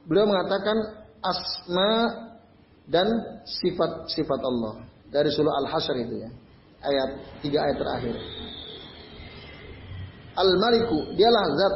[0.06, 0.78] Beliau mengatakan
[1.20, 1.92] asma
[2.88, 3.08] dan
[3.44, 6.30] sifat-sifat Allah dari surah Al-Hasyr itu ya.
[6.78, 7.10] Ayat
[7.42, 8.16] tiga ayat terakhir.
[10.38, 11.76] Al-Maliku, dialah zat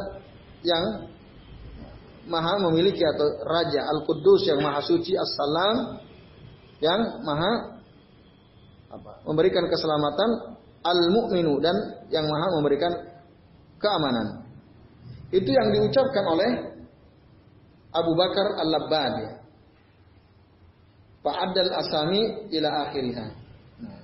[0.62, 0.84] yang
[2.30, 5.98] maha memiliki atau raja Al-Quddus yang maha suci As-Salam
[6.82, 7.78] yang maha
[8.92, 11.78] apa, memberikan keselamatan Al-Mu'minu dan
[12.10, 12.94] yang maha memberikan
[13.78, 14.50] keamanan.
[15.32, 16.52] Itu yang diucapkan oleh
[17.94, 19.18] Abu Bakar Al-Labbad.
[21.22, 23.26] Fa'adal asami ila akhiriha.
[23.86, 24.02] Nah,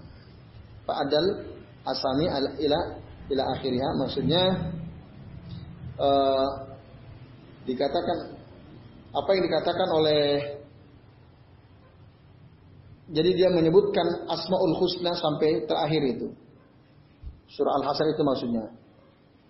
[0.85, 1.27] Fa'adal
[1.81, 2.29] asami
[2.61, 2.79] ila
[3.27, 4.43] ila akhirnya maksudnya
[5.99, 6.47] uh,
[7.67, 8.39] dikatakan
[9.11, 10.21] apa yang dikatakan oleh
[13.12, 16.28] jadi dia menyebutkan asmaul husna sampai terakhir itu
[17.52, 18.64] surah al-hasan itu maksudnya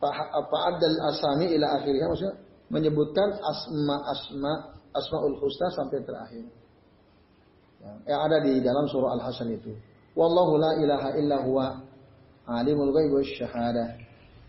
[0.01, 2.35] fa'adal asami ila akhirnya maksudnya
[2.73, 4.53] menyebutkan asma asma
[4.97, 6.45] asmaul husna sampai terakhir
[7.79, 9.71] ya, yang ada di dalam surah al-hasan itu
[10.18, 11.66] wallahu la ilaha illa huwa
[12.49, 13.87] عالم الغيب والشهادة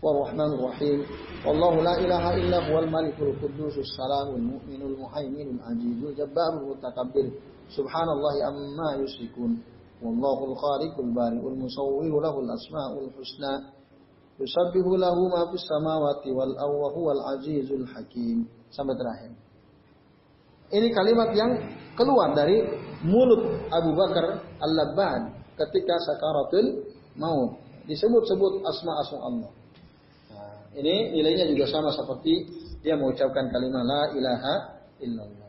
[0.02, 0.98] والرحمن الرحيم
[1.46, 7.30] والله لا إله إلا هو الملك القدوس السلام المؤمن المهيمن العزيز الجبار المتكبر
[7.69, 9.61] Subhanallah amma yusrikun.
[9.99, 13.75] Wallahu al-khalikul bari'ul musawwiru lahu al-asma'ul husna.
[14.39, 18.47] Yusabbihu lahu ma fis samawati wal awwahu wal azizul hakim.
[18.71, 19.35] Sampai terakhir.
[20.69, 21.51] Ini kalimat yang
[21.97, 22.61] keluar dari
[23.01, 23.41] mulut
[23.73, 27.57] Abu Bakar Al-Labban ketika sakaratul maut.
[27.89, 29.51] Disebut-sebut asma-asma Allah.
[30.29, 32.45] Nah, ini nilainya juga sama seperti
[32.85, 34.55] dia mengucapkan kalimat la ilaha
[35.01, 35.48] illallah.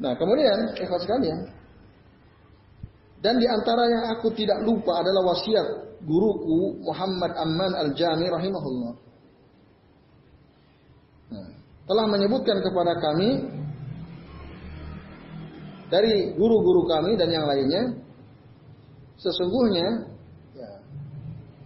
[0.00, 1.38] Nah, kemudian ikhlas sekalian.
[3.20, 8.92] Dan di antara yang aku tidak lupa adalah wasiat guruku Muhammad Amman Al-Jami rahimahullah.
[11.36, 11.48] Nah,
[11.84, 13.44] telah menyebutkan kepada kami
[15.92, 17.92] dari guru-guru kami dan yang lainnya
[19.20, 20.08] sesungguhnya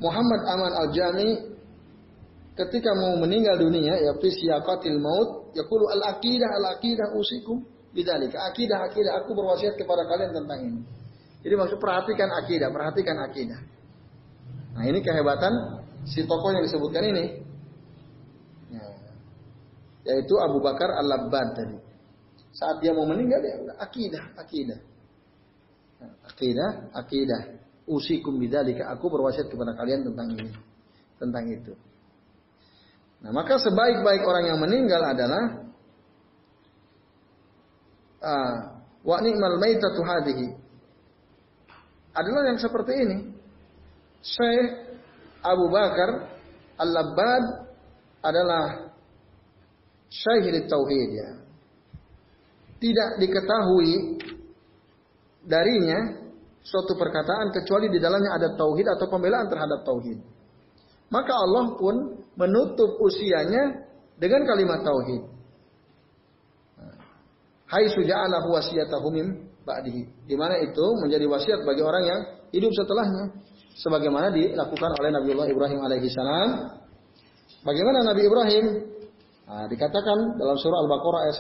[0.03, 1.55] Muhammad Aman Al-Jami
[2.59, 7.63] ketika mau meninggal dunia ya fi siyaqatil maut yaqulu al-aqidah al-aqidah usikum
[7.95, 8.51] bidzalika.
[8.51, 10.83] Akidah akidah aku berwasiat kepada kalian tentang ini.
[11.47, 13.61] Jadi maksud perhatikan akidah, perhatikan akidah.
[14.75, 15.53] Nah, ini kehebatan
[16.03, 17.25] si tokoh yang disebutkan ini.
[18.75, 18.85] Ya.
[20.11, 21.79] Yaitu Abu Bakar Al-Labbad tadi.
[22.55, 24.79] Saat dia mau meninggal dia udah akidah, akidah.
[26.03, 27.43] Ya, akidah, akidah.
[27.85, 30.51] Usikum bidzalika aku berwasiat kepada kalian tentang ini.
[31.21, 31.73] Tentang itu.
[33.21, 35.65] Nah, maka sebaik-baik orang yang meninggal adalah
[39.05, 40.47] wa ni'mal maitatu hadhihi.
[42.15, 43.19] Adalah yang seperti ini.
[44.25, 44.97] Syekh
[45.45, 46.33] Abu Bakar
[46.81, 47.45] Al-Labbad
[48.25, 48.89] adalah
[50.09, 51.31] syahid tauhid ya.
[52.81, 53.93] Tidak diketahui
[55.45, 56.25] darinya
[56.65, 60.19] suatu perkataan kecuali di dalamnya ada tauhid atau pembelaan terhadap tauhid.
[61.13, 63.85] Maka Allah pun menutup usianya
[64.17, 65.34] dengan kalimat tauhid.
[67.75, 70.31] Hai suja'alahu wasiyatahu min ba'dihi.
[70.31, 72.21] Di mana itu menjadi wasiat bagi orang yang
[72.55, 73.35] hidup setelahnya.
[73.83, 76.71] Sebagaimana dilakukan oleh Nabiullah Ibrahim alaihi salam.
[77.67, 78.65] Bagaimana Nabi Ibrahim?
[79.51, 81.37] Nah, dikatakan dalam surah Al-Baqarah ayat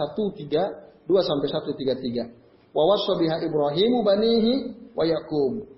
[1.06, 2.74] 132 sampai 133.
[2.74, 4.52] Wa wasabiha Ibrahimu banihi
[4.90, 5.70] wa Yaqub.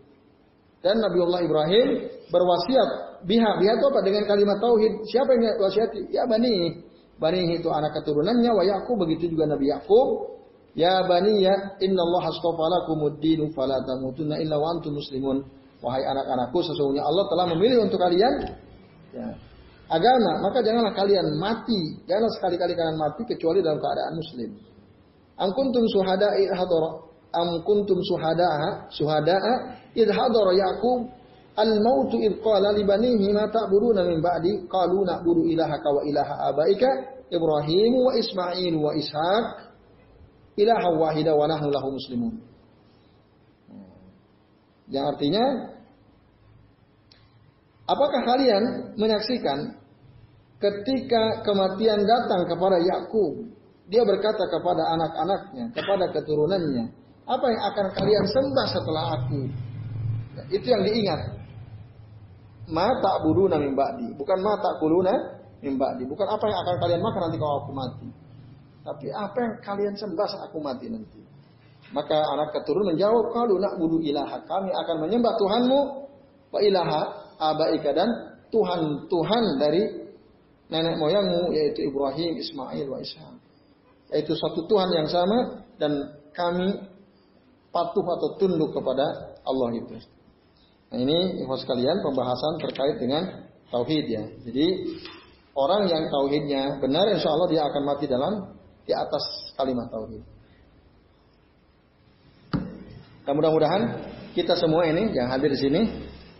[0.80, 5.04] Dan Nabiullah Ibrahim berwasiat biha biha itu apa dengan kalimat tauhid.
[5.04, 6.16] Siapa yang wasiati?
[6.16, 6.80] Ya bani.
[7.20, 10.35] Bani itu anak keturunannya wa Yaqub begitu juga Nabi Yaqub
[10.76, 15.40] Ya bani ya Allah astafa lakumud dinu fala tamutunna illa wa antum muslimun.
[15.80, 18.32] Wahai anak-anakku sesungguhnya Allah telah memilih untuk kalian
[19.12, 19.28] ya,
[19.88, 22.00] agama, maka janganlah kalian mati.
[22.04, 24.50] Jangan sekali-kali kalian mati kecuali dalam keadaan muslim.
[25.40, 26.90] Am kuntum suhada id hadara
[27.36, 29.52] am kuntum suhada'a suhada'a
[29.96, 31.12] id hadara Yaqub
[31.56, 36.52] al mautu id qala li banihi ma ta'buduna min ba'di qalu na'budu ilahaka wa ilaha
[36.52, 36.88] abaika
[37.28, 39.44] Ibrahim wa Ismail wa Ishaq
[40.56, 42.34] ilaha wahida wa nahnu lahu muslimun.
[44.88, 45.44] Yang artinya
[47.86, 48.64] apakah kalian
[48.96, 49.76] menyaksikan
[50.62, 53.50] ketika kematian datang kepada Yakub,
[53.86, 56.84] dia berkata kepada anak-anaknya, kepada keturunannya,
[57.26, 59.40] apa yang akan kalian sembah setelah aku?
[60.50, 61.20] Itu yang diingat.
[62.66, 65.14] Mata buru min ba'di, bukan mata kuluna
[65.62, 68.08] min ba'di, bukan apa yang akan kalian makan nanti kalau aku mati.
[68.86, 71.18] Tapi apa yang kalian sembah saat aku mati nanti?
[71.90, 75.80] Maka anak keturunan menjawab, kalau nak budu ilaha, kami akan menyembah Tuhanmu,
[76.54, 77.00] wa ilaha
[77.38, 78.10] abaika dan
[78.50, 79.82] Tuhan-Tuhan dari
[80.70, 83.34] nenek moyangmu, yaitu Ibrahim, Ismail, wa Ishak.
[84.14, 86.74] Yaitu satu Tuhan yang sama, dan kami
[87.70, 89.94] patuh atau tunduk kepada Allah itu.
[90.90, 93.22] Nah ini ikhwas sekalian pembahasan terkait dengan
[93.68, 94.24] tauhid ya.
[94.46, 94.96] Jadi
[95.52, 98.55] orang yang tauhidnya benar insya Allah dia akan mati dalam
[98.86, 100.22] di atas kalimat tauhid.
[103.26, 103.82] Dan mudah-mudahan
[104.38, 105.82] kita semua ini yang hadir di sini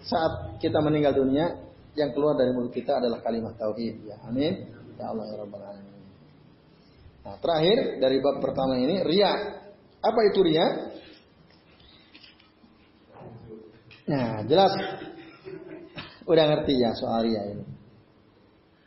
[0.06, 1.66] saat kita meninggal dunia
[1.98, 4.06] yang keluar dari mulut kita adalah kalimat tauhid.
[4.06, 4.70] Ya, amin.
[4.94, 5.96] Ya Allah ya rabbal alamin.
[7.26, 9.32] Nah, terakhir dari bab pertama ini ria.
[9.98, 10.66] Apa itu ria?
[14.06, 14.72] Nah, jelas
[16.30, 17.66] udah ngerti ya soal ria ini.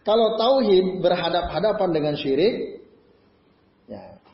[0.08, 2.69] Kalau tauhid berhadap-hadapan dengan syirik,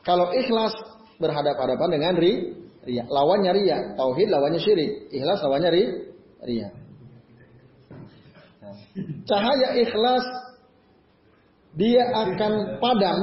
[0.05, 0.77] kalau ikhlas
[1.17, 2.53] berhadapan-hadapan dengan ri,
[2.85, 3.03] ria.
[3.09, 3.77] Lawannya ria.
[3.97, 5.09] Tauhid lawannya syirik.
[5.09, 5.83] Ikhlas lawannya ri,
[6.45, 6.69] ria.
[9.25, 10.23] Cahaya ikhlas
[11.75, 13.19] dia akan padam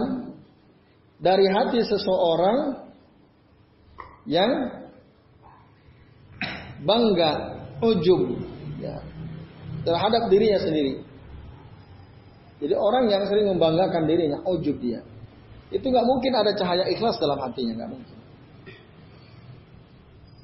[1.23, 2.83] dari hati seseorang
[4.27, 4.51] yang
[6.83, 8.43] bangga, ujub
[8.83, 8.99] ya,
[9.87, 11.01] terhadap dirinya sendiri.
[12.63, 15.03] Jadi orang yang sering membanggakan dirinya, ujub dia.
[15.73, 18.17] Itu nggak mungkin ada cahaya ikhlas dalam hatinya, nggak mungkin.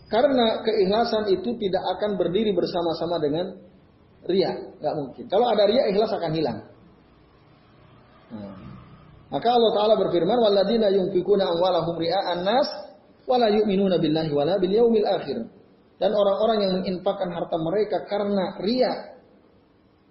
[0.08, 3.60] Karena keikhlasan itu tidak akan berdiri bersama-sama dengan
[4.24, 5.24] ria, nggak mungkin.
[5.28, 6.58] Kalau ada ria, ikhlas akan hilang.
[8.32, 8.56] Nah.
[9.28, 12.68] Maka Allah Taala berfirman, "Waladina yunfikuna amwalahum ria'an nas,
[13.28, 15.44] wala yu'minuna billahi wala bil yaumil akhir."
[16.00, 19.12] Dan orang-orang yang menginfakkan harta mereka karena ria,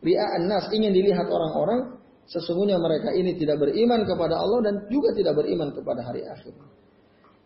[0.06, 1.97] ria'an nas ingin dilihat orang-orang,
[2.28, 6.52] Sesungguhnya mereka ini tidak beriman kepada Allah dan juga tidak beriman kepada hari akhir.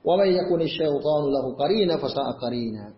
[0.02, 2.34] Wa may lahu qarina fasa'a.
[2.42, 2.90] Nah,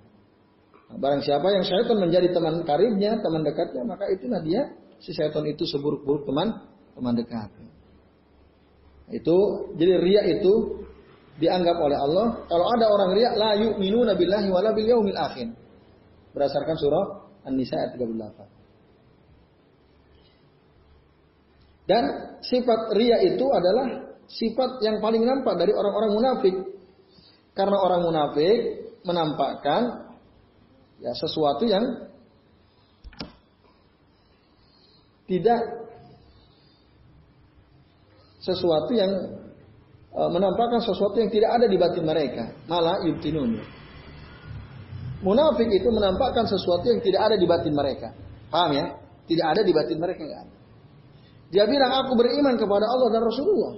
[0.95, 4.71] barang siapa yang syaitan menjadi teman karibnya, teman dekatnya, maka itulah dia
[5.03, 6.63] si syaitan itu seburuk-buruk teman
[6.95, 7.51] teman dekat.
[9.11, 10.79] Itu jadi ria itu
[11.43, 15.51] dianggap oleh Allah kalau ada orang ria la yu'minuna billahi wala bil yaumil akhir.
[16.31, 17.05] Berdasarkan surah
[17.43, 18.52] An-Nisa ayat 38.
[21.83, 22.03] Dan
[22.39, 26.55] sifat ria itu adalah sifat yang paling nampak dari orang-orang munafik.
[27.53, 28.57] Karena orang munafik
[29.03, 30.09] menampakkan
[31.03, 31.83] ya sesuatu yang
[35.27, 35.59] tidak
[38.39, 39.11] sesuatu yang
[40.11, 43.59] e, menampakkan sesuatu yang tidak ada di batin mereka, malah yubtinun.
[45.23, 48.11] Munafik itu menampakkan sesuatu yang tidak ada di batin mereka.
[48.51, 48.85] Paham ya?
[49.23, 50.55] Tidak ada di batin mereka enggak ada.
[51.53, 53.73] Dia bilang aku beriman kepada Allah dan Rasulullah.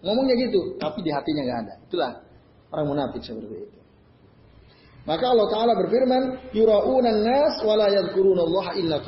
[0.00, 1.74] Ngomongnya gitu, tapi di hatinya nggak ada.
[1.84, 2.12] Itulah
[2.72, 3.78] orang munafik seperti itu.
[5.04, 8.98] Maka Allah Ta'ala berfirman, Yura'unan nas wala Allah illa.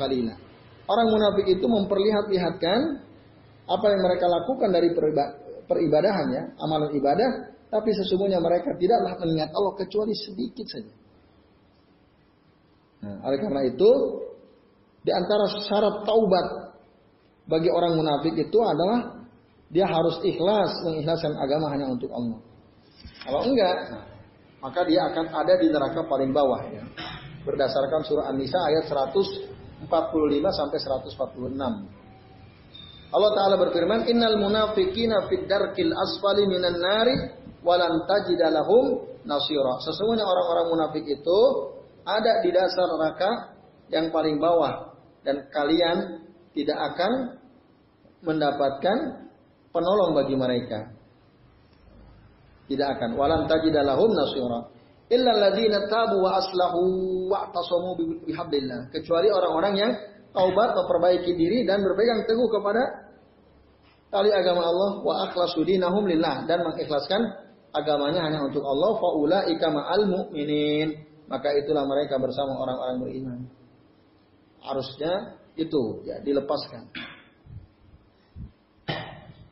[0.85, 2.79] Orang munafik itu memperlihat-lihatkan
[3.65, 4.93] apa yang mereka lakukan dari
[5.65, 7.29] peribadahannya, amalan ibadah,
[7.73, 10.93] tapi sesungguhnya mereka tidaklah mengingat Allah kecuali sedikit saja.
[13.01, 13.91] Nah, oleh karena itu,
[15.01, 16.47] di antara syarat taubat
[17.47, 19.23] bagi orang munafik itu adalah
[19.73, 22.39] dia harus ikhlas mengikhlaskan agama hanya untuk Allah.
[23.23, 23.75] Kalau enggak,
[24.61, 26.83] maka dia akan ada di neraka paling bawah ya.
[27.43, 29.89] Berdasarkan surah An-Nisa ayat 145
[30.55, 31.99] sampai 146.
[33.13, 37.15] Allah Ta'ala berfirman, Innal munafiqina fid darkil asfali minan nari
[37.61, 39.83] walan tajida lahum nasira.
[39.83, 41.39] Sesungguhnya orang-orang munafik itu
[42.07, 43.31] ada di dasar neraka
[43.91, 44.95] yang paling bawah.
[45.23, 47.11] Dan kalian tidak akan
[48.23, 48.97] mendapatkan
[49.73, 50.79] penolong bagi mereka.
[52.69, 53.09] Tidak akan.
[53.19, 54.59] Walan tajidalahum nasira.
[55.11, 56.81] Illa alladzina tabu wa aslahu
[57.27, 58.87] wa tasamu bihablillah.
[58.93, 59.91] Kecuali orang-orang yang
[60.31, 62.81] taubat memperbaiki diri dan berpegang teguh kepada
[64.09, 67.21] tali agama Allah wa akhlasu dinahum lillah dan mengikhlaskan
[67.75, 71.03] agamanya hanya untuk Allah faulaika ma'al mu'minin.
[71.27, 73.39] Maka itulah mereka bersama orang-orang beriman.
[74.63, 76.89] Harusnya itu ya dilepaskan.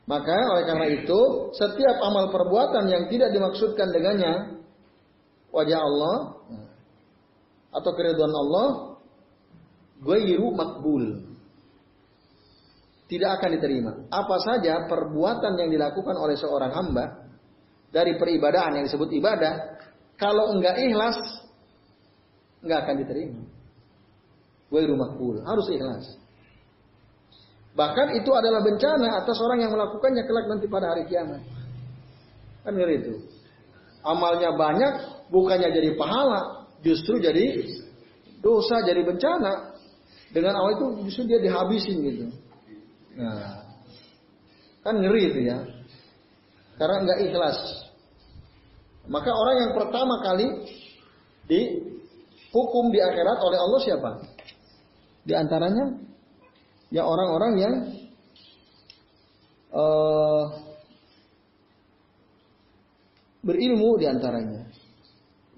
[0.02, 1.20] Maka oleh karena itu,
[1.54, 4.60] setiap amal perbuatan yang tidak dimaksudkan dengannya
[5.54, 6.16] wajah Allah
[7.70, 8.68] atau keriduan Allah,
[10.02, 11.32] ghairu makbul.
[13.06, 13.92] Tidak akan diterima.
[14.08, 17.28] Apa saja perbuatan yang dilakukan oleh seorang hamba
[17.92, 19.78] dari peribadahan yang disebut ibadah,
[20.16, 21.20] kalau enggak ikhlas,
[22.64, 23.51] enggak akan diterima.
[24.72, 26.16] Ghairu makbul, harus ikhlas.
[27.72, 31.40] Bahkan itu adalah bencana atas orang yang melakukannya kelak nanti pada hari kiamat.
[32.64, 33.14] Kan ngeri itu.
[34.04, 34.92] Amalnya banyak,
[35.28, 37.68] bukannya jadi pahala, justru jadi
[38.40, 39.76] dosa, jadi bencana.
[40.32, 42.24] Dengan awal itu justru dia dihabisin gitu.
[43.20, 43.60] Nah,
[44.80, 45.60] kan ngeri itu ya.
[46.80, 47.58] Karena nggak ikhlas.
[49.08, 50.46] Maka orang yang pertama kali
[51.48, 54.10] dihukum di akhirat oleh Allah siapa?
[55.22, 56.02] Di antaranya
[56.90, 57.74] ya orang-orang yang
[59.72, 60.44] uh,
[63.42, 64.62] berilmu di antaranya.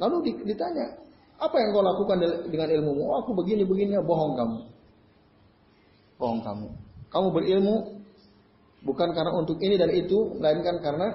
[0.01, 0.91] Lalu ditanya,
[1.39, 2.19] apa yang kau lakukan
[2.51, 2.91] dengan ilmu?
[3.05, 4.59] Oh, aku begini begini, bohong kamu.
[6.19, 6.69] Bohong kamu.
[7.13, 7.75] Kamu berilmu
[8.83, 11.09] bukan karena untuk ini dan itu, melainkan karena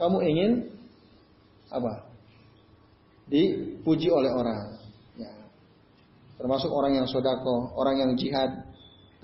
[0.00, 0.50] kamu ingin
[1.70, 2.02] apa?
[3.30, 4.73] Dipuji oleh orang.
[6.34, 8.50] Termasuk orang yang sodako, orang yang jihad,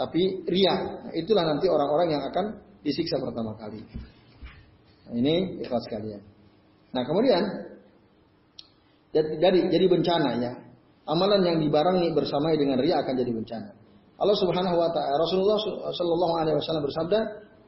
[0.00, 1.04] tapi ria.
[1.12, 3.84] Itulah nanti orang-orang yang akan disiksa pertama kali.
[5.10, 6.22] Nah, ini ikhlas kalian.
[6.90, 7.42] Nah kemudian
[9.12, 10.52] jadi jadi bencana ya.
[11.10, 13.70] Amalan yang dibarengi bersama dengan ria akan jadi bencana.
[14.20, 15.58] Allah Subhanahu wa taala Rasulullah
[15.90, 17.18] sallallahu alaihi wasallam bersabda,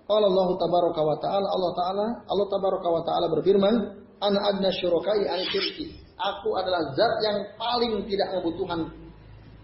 [0.07, 3.75] "Qala Allah tabaraka wa taala Allah taala Allah tabaraka wa taala berfirman,
[4.23, 8.87] "Ana adna syurakai an syirki." Aku adalah zat yang paling tidak membutuhkan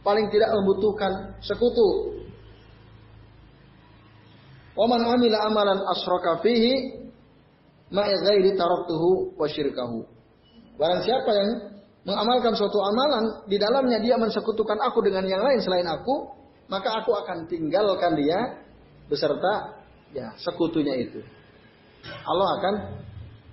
[0.08, 2.16] paling tidak membutuhkan sekutu
[4.78, 7.02] Wa man amila amalan asraka fihi
[7.90, 10.06] ma'a ghairi taraktuhu wa syirkahu.
[10.78, 11.50] Barang siapa yang
[12.06, 16.30] mengamalkan suatu amalan di dalamnya dia mensekutukan aku dengan yang lain selain aku,
[16.70, 18.38] maka aku akan tinggalkan dia
[19.10, 19.82] beserta
[20.14, 21.26] ya sekutunya itu.
[22.22, 22.74] Allah akan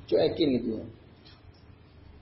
[0.06, 0.86] cuekin gitu.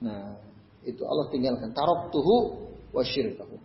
[0.00, 0.40] Nah,
[0.80, 2.56] itu Allah tinggalkan taraktuhu
[2.88, 3.60] wa syirkahu.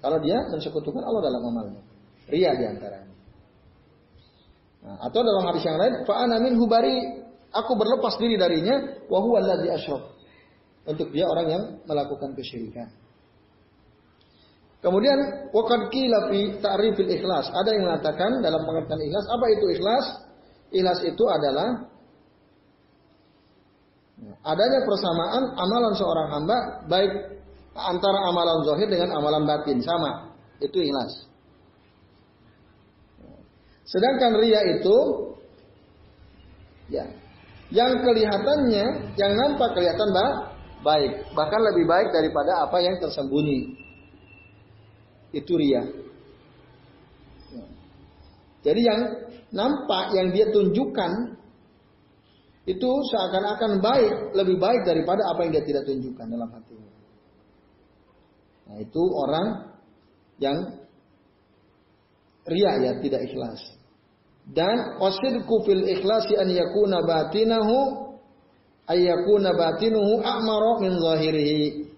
[0.00, 1.82] Kalau dia mensekutukan Allah dalam amalnya.
[2.26, 3.14] Ria di antaranya.
[4.86, 6.94] Nah, atau dalam hadis yang lain, fa'ana minhu bari,
[7.50, 10.04] aku berlepas diri darinya, wa huwa alladzi asyrak.
[10.86, 12.86] Untuk dia orang yang melakukan kesyirikan.
[14.78, 17.50] Kemudian waqad qila fi ta'rifil ikhlas.
[17.50, 20.06] Ada yang mengatakan dalam pengertian ikhlas, apa itu ikhlas?
[20.70, 21.90] Ikhlas itu adalah
[24.46, 27.12] adanya persamaan amalan seorang hamba baik
[27.76, 30.32] antara amalan zahir dengan amalan batin sama.
[30.58, 31.28] Itu ikhlas.
[33.86, 34.96] Sedangkan ria itu
[36.90, 37.06] ya
[37.70, 40.32] yang kelihatannya, yang nampak kelihatan bah,
[40.86, 43.74] baik, bahkan lebih baik daripada apa yang tersembunyi.
[45.34, 45.82] Itu ria.
[48.66, 49.00] Jadi yang
[49.54, 51.38] nampak yang dia tunjukkan
[52.66, 56.90] itu seakan-akan baik, lebih baik daripada apa yang dia tidak tunjukkan dalam hatinya.
[58.66, 59.46] Nah, itu orang
[60.42, 60.58] yang
[62.46, 63.60] ria ya, tidak ikhlas.
[64.46, 68.06] Dan wasidku fil ikhlasi an yakuna batinahu
[68.86, 71.90] ayyakuna batinuhu a'mara min zahirihi.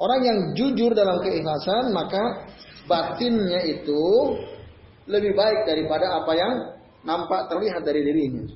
[0.00, 2.48] Orang yang jujur dalam keikhlasan maka
[2.86, 4.02] batinnya itu
[5.10, 6.52] lebih baik daripada apa yang
[7.02, 8.46] nampak terlihat dari dirinya.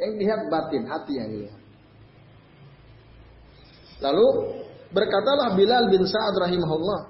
[0.00, 1.60] Yang dilihat batin, hati yang dilihat.
[4.02, 4.26] Lalu
[4.92, 7.00] berkatalah Bilal bin Sa'ad rahimahullah.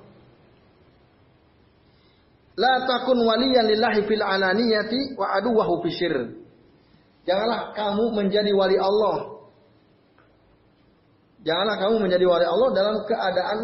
[2.56, 6.42] La takun waliyan lillahi fil alaniyati wa aduwahu fisyir.
[7.26, 9.40] Janganlah kamu menjadi wali Allah.
[11.42, 13.58] Janganlah kamu menjadi wali Allah dalam keadaan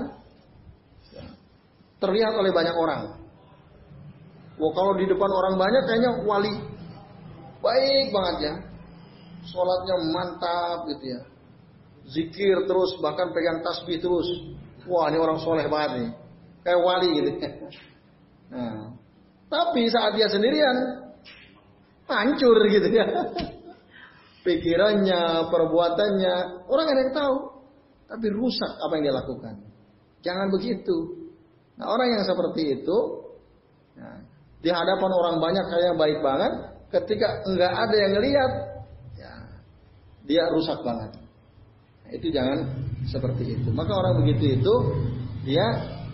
[1.99, 3.03] terlihat oleh banyak orang.
[4.59, 6.55] Wah kalau di depan orang banyak kayaknya wali
[7.63, 8.55] baik banget ya.
[9.47, 11.21] Sholatnya mantap gitu ya.
[12.09, 14.29] Zikir terus bahkan pegang tasbih terus.
[14.89, 16.11] Wah ini orang soleh banget nih.
[16.65, 17.33] Kayak wali gitu.
[18.49, 18.97] Nah,
[19.53, 21.05] tapi saat dia sendirian
[22.09, 23.05] hancur gitu ya.
[24.49, 26.35] Pikirannya, perbuatannya,
[26.65, 27.37] orang ada yang tahu.
[28.09, 29.55] Tapi rusak apa yang dia lakukan.
[30.25, 31.29] Jangan begitu.
[31.77, 32.99] Nah orang yang seperti itu,
[34.01, 34.17] nah,
[34.65, 36.53] di hadapan orang banyak kayak baik banget,
[36.89, 38.53] ketika enggak ada yang ngelihat,
[39.21, 39.33] ya,
[40.25, 41.28] dia rusak banget.
[42.13, 42.65] Itu jangan
[43.09, 43.69] seperti itu.
[43.73, 44.75] Maka orang begitu itu,
[45.45, 45.67] dia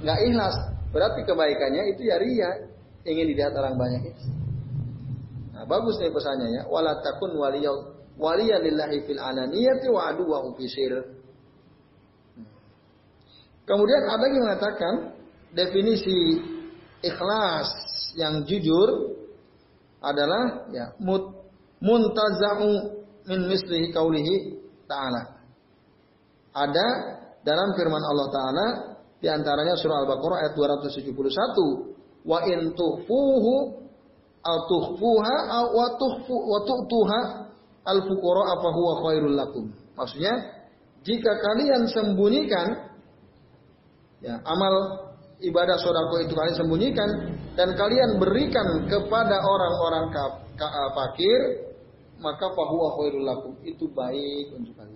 [0.03, 0.57] nggak ikhlas.
[0.95, 2.51] Berarti kebaikannya itu ya ria,
[3.03, 4.27] ingin dilihat orang banyak itu.
[5.55, 6.63] Nah, bagus nih pesannya ya.
[6.71, 10.11] Wala takun waliyau waliya lillahi fil alaniyati wa
[10.59, 10.93] fisir.
[13.65, 14.95] Kemudian ada yang mengatakan
[15.57, 16.37] definisi
[17.01, 17.69] ikhlas
[18.15, 19.17] yang jujur
[20.05, 21.33] adalah ya mut,
[21.81, 22.71] muntaza'u
[23.25, 25.34] min mislihi kaulihi ta'ala.
[26.55, 26.87] Ada
[27.43, 28.67] dalam firman Allah Ta'ala
[29.19, 33.85] di antaranya surah Al-Baqarah ayat 271 wa in tufuhu
[34.45, 37.21] au tukhfuha au wa tukhfu wa tu'tuha
[37.85, 39.65] al fuqara apa huwa khairul lakum.
[39.97, 40.35] Maksudnya
[41.05, 42.93] jika kalian sembunyikan
[44.25, 45.05] ya amal
[45.41, 47.09] ibadah sodako itu kalian sembunyikan
[47.57, 50.13] dan kalian berikan kepada orang-orang
[50.97, 51.41] fakir
[52.21, 54.94] maka fahuwa khairul lakum itu baik untuk kalian.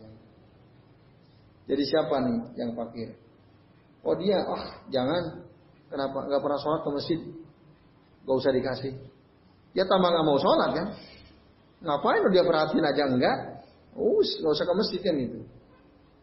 [1.68, 3.12] Jadi siapa nih yang fakir?
[4.00, 5.44] Oh dia, ah oh, jangan,
[5.92, 7.20] kenapa nggak pernah sholat ke masjid?
[8.24, 8.92] Gak usah dikasih.
[9.76, 10.86] Ya tambah nggak mau sholat kan?
[11.84, 13.36] Ngapain dia perhatiin aja enggak?
[13.92, 15.40] Us, nggak usah ke masjid kan itu.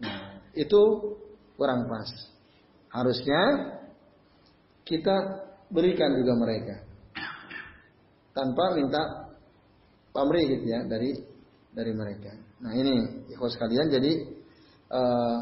[0.01, 0.17] Nah,
[0.57, 0.81] itu
[1.55, 2.09] kurang pas.
[2.89, 3.41] Harusnya
[4.81, 6.75] kita berikan juga mereka
[8.35, 9.01] tanpa minta
[10.11, 11.15] pamrih gitu ya dari
[11.71, 12.31] dari mereka.
[12.63, 14.11] Nah ini ikhwas sekalian jadi
[14.91, 15.39] uh,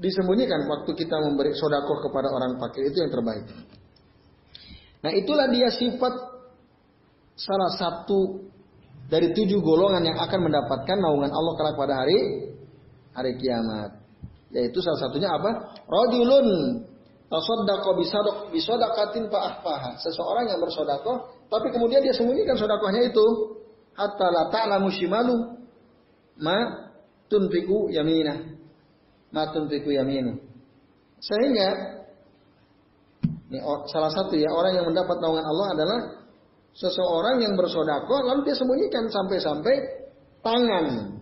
[0.00, 3.44] disembunyikan waktu kita memberi sodakoh kepada orang fakir itu yang terbaik.
[5.04, 6.12] Nah itulah dia sifat
[7.36, 8.48] salah satu
[9.12, 12.18] dari tujuh golongan yang akan mendapatkan naungan Allah kelak pada hari
[13.12, 14.00] hari kiamat.
[14.50, 15.76] Yaitu salah satunya apa?
[15.84, 16.48] Rajulun
[17.30, 19.90] tasaddaqa bisadaq bisadaqatin fa akhfaha.
[20.00, 21.16] Seseorang yang bersedekah
[21.50, 23.26] tapi kemudian dia sembunyikan sedekahnya itu
[23.98, 24.88] hatta la ta'lamu
[26.40, 26.89] ma
[27.30, 28.58] tunfiku yaminah.
[29.30, 30.34] Ma tunfiku yaminu.
[31.22, 31.68] Sehingga
[33.50, 33.58] ini
[33.90, 36.00] salah satu ya orang yang mendapat naungan Allah adalah
[36.70, 39.74] seseorang yang bersodako lalu dia sembunyikan sampai-sampai
[40.38, 41.18] tangan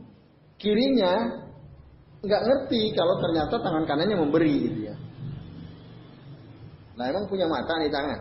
[0.61, 1.41] kirinya
[2.21, 4.97] nggak ngerti kalau ternyata tangan kanannya memberi gitu ya.
[6.99, 8.21] Nah emang punya mata nih tangan.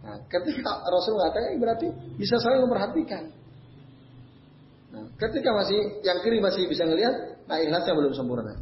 [0.00, 1.86] Nah, ketika Rasul mengatakan berarti
[2.16, 3.36] bisa saling memperhatikan.
[4.90, 8.58] Nah, ketika masih yang kiri masih bisa ngelihat, nah ikhlasnya belum sempurna.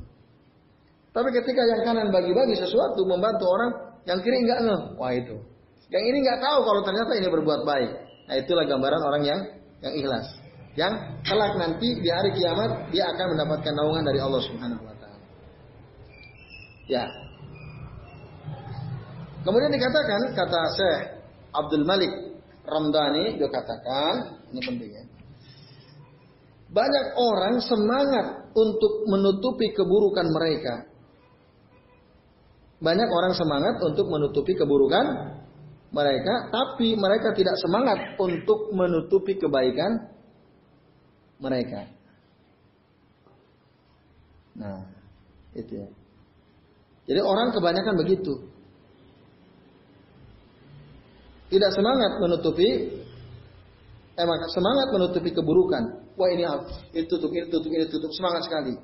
[1.16, 3.70] Tapi ketika yang kanan bagi-bagi sesuatu membantu orang,
[4.04, 4.82] yang kiri enggak ngeh.
[5.00, 5.36] Wah itu.
[5.88, 7.90] Yang ini enggak tahu kalau ternyata ini berbuat baik.
[8.28, 9.40] Nah itulah gambaran orang yang
[9.80, 10.26] yang ikhlas.
[10.76, 15.26] Yang kelak nanti di hari kiamat dia akan mendapatkan naungan dari Allah Subhanahu wa taala.
[16.86, 17.04] Ya.
[19.42, 21.00] Kemudian dikatakan kata Syekh
[21.56, 22.12] Abdul Malik
[22.68, 25.04] Ramdhani dia katakan ini penting ya.
[26.68, 30.88] Banyak orang semangat untuk menutupi keburukan mereka
[32.78, 35.34] banyak orang semangat untuk menutupi keburukan
[35.90, 40.14] mereka, tapi mereka tidak semangat untuk menutupi kebaikan
[41.42, 41.90] mereka.
[44.58, 44.86] Nah,
[45.58, 45.88] itu ya.
[47.08, 48.46] Jadi orang kebanyakan begitu.
[51.48, 52.68] Tidak semangat menutupi
[54.14, 56.07] emang semangat menutupi keburukan.
[56.18, 56.42] Wah ini
[56.98, 58.74] ini tutup, ini tutup, ini tutup, semangat sekali.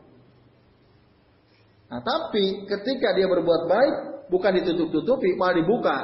[1.90, 3.94] Nah, tapi ketika dia berbuat baik,
[4.30, 5.96] bukan ditutup-tutupi, malah dibuka,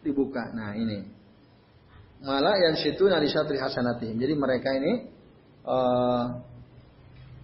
[0.00, 0.48] dibuka.
[0.56, 1.04] Nah ini,
[2.24, 4.16] malah yang situ nari satri hasanatihim.
[4.16, 4.92] Jadi mereka ini
[5.68, 6.24] uh,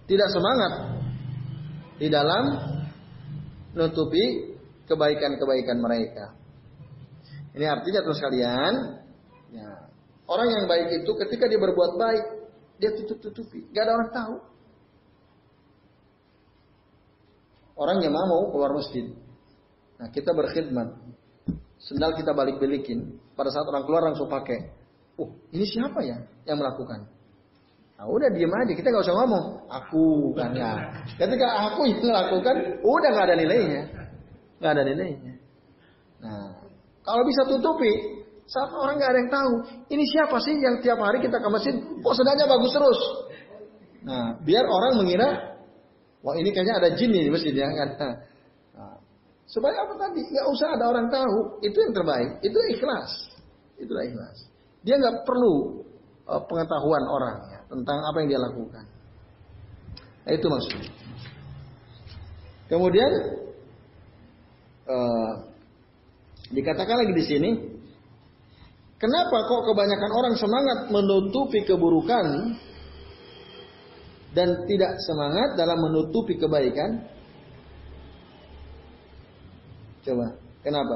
[0.09, 0.73] tidak semangat
[2.01, 2.43] di dalam
[3.77, 4.57] nutupi
[4.89, 6.33] kebaikan-kebaikan mereka.
[7.53, 8.73] Ini artinya terus kalian,
[9.53, 9.69] ya,
[10.25, 12.38] orang yang baik itu ketika dia berbuat baik,
[12.79, 14.35] dia tutup-tutupi, gak ada orang tahu.
[17.79, 19.07] Orang yang mau keluar masjid,
[19.95, 20.99] nah kita berkhidmat,
[21.79, 24.75] sendal kita balik-balikin, pada saat orang keluar langsung pakai.
[25.15, 27.07] Oh, ini siapa ya yang melakukan?
[27.99, 29.45] Nah, udah diem aja, kita nggak usah ngomong.
[29.67, 30.71] Aku kan ya.
[31.19, 33.83] Ketika aku yang melakukan, udah nggak ada nilainya,
[34.59, 35.33] nggak ada nilainya.
[36.23, 36.63] Nah,
[37.03, 37.91] kalau bisa tutupi,
[38.49, 39.53] saat orang nggak ada yang tahu,
[39.93, 42.99] ini siapa sih yang tiap hari kita ke masjid, kok sedangnya bagus terus.
[44.01, 45.53] Nah, biar orang mengira,
[46.25, 47.89] wah ini kayaknya ada jin nih di masjid ya kan.
[48.73, 48.97] Nah,
[49.45, 50.25] supaya apa tadi?
[50.33, 53.11] Nggak usah ada orang tahu, itu yang terbaik, itu ikhlas,
[53.77, 54.37] itulah ikhlas.
[54.81, 55.85] Dia nggak perlu
[56.25, 58.85] uh, pengetahuan orang ya, tentang apa yang dia lakukan.
[60.25, 60.89] Nah, itu maksudnya.
[62.65, 63.11] Kemudian
[64.89, 65.33] uh,
[66.49, 67.51] dikatakan lagi di sini,
[68.99, 72.27] kenapa kok kebanyakan orang semangat menutupi keburukan
[74.37, 77.01] dan tidak semangat dalam menutupi kebaikan?
[80.05, 80.95] Coba, kenapa?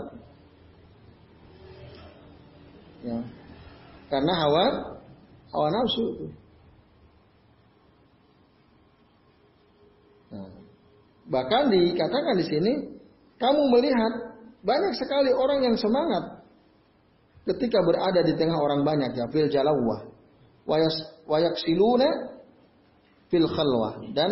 [3.03, 3.19] Ya.
[4.07, 4.65] Karena hawa
[5.51, 6.31] hawa nafsu
[10.33, 10.49] Nah,
[11.29, 12.73] bahkan dikatakan di sini,
[13.37, 14.33] kamu melihat
[14.65, 16.42] banyak sekali orang yang semangat
[17.43, 20.07] ketika berada di tengah orang banyak ya fil jalawah
[21.27, 22.09] wayak siluna
[23.27, 24.31] fil khalwah dan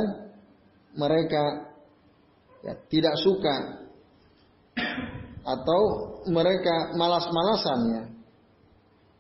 [0.96, 1.72] mereka
[2.64, 3.56] ya, tidak suka
[5.42, 5.82] atau
[6.30, 8.04] mereka malas-malasan ya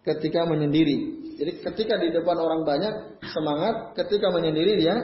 [0.05, 1.21] ketika menyendiri.
[1.37, 4.95] Jadi ketika di depan orang banyak semangat, ketika menyendiri dia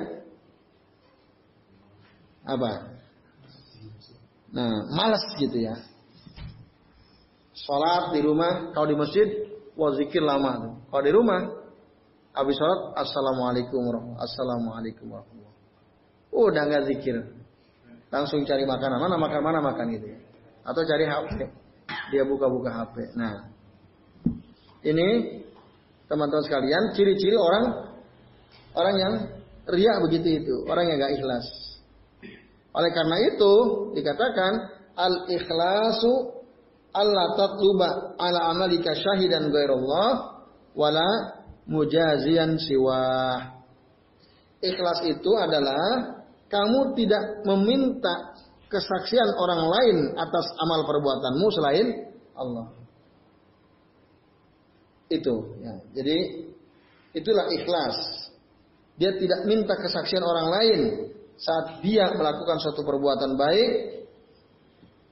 [2.45, 2.93] apa?
[4.53, 5.75] Nah, malas gitu ya.
[7.57, 9.25] Sholat di rumah, kalau di masjid,
[9.73, 10.77] wah zikir lama.
[10.93, 11.41] Kalau di rumah,
[12.37, 15.57] habis sholat, assalamualaikum warahmatullahi Assalamualaikum warahmatullahi
[16.37, 17.17] Udah nggak zikir.
[18.13, 19.01] Langsung cari makanan.
[19.01, 20.19] Mana makan, mana makan gitu ya.
[20.69, 21.49] Atau cari HP.
[22.13, 23.17] Dia buka-buka HP.
[23.17, 23.49] Nah,
[24.85, 25.41] ini
[26.05, 27.89] teman-teman sekalian, ciri-ciri orang
[28.77, 29.13] orang yang
[29.65, 31.47] riak begitu itu, orang yang gak ikhlas.
[32.77, 33.53] Oleh karena itu
[33.97, 34.53] dikatakan
[34.93, 36.36] al ikhlasu
[36.97, 40.41] Allah tatluba ala amalika syahidan ghairallah
[40.73, 41.09] wala
[41.69, 43.37] mujazian siwa.
[44.57, 46.17] Ikhlas itu adalah
[46.49, 48.33] kamu tidak meminta
[48.65, 51.87] kesaksian orang lain atas amal perbuatanmu selain
[52.33, 52.73] Allah.
[55.07, 55.75] Itu ya.
[55.93, 56.17] Jadi
[57.13, 57.97] itulah ikhlas.
[58.97, 60.81] Dia tidak minta kesaksian orang lain
[61.37, 63.71] saat dia melakukan suatu perbuatan baik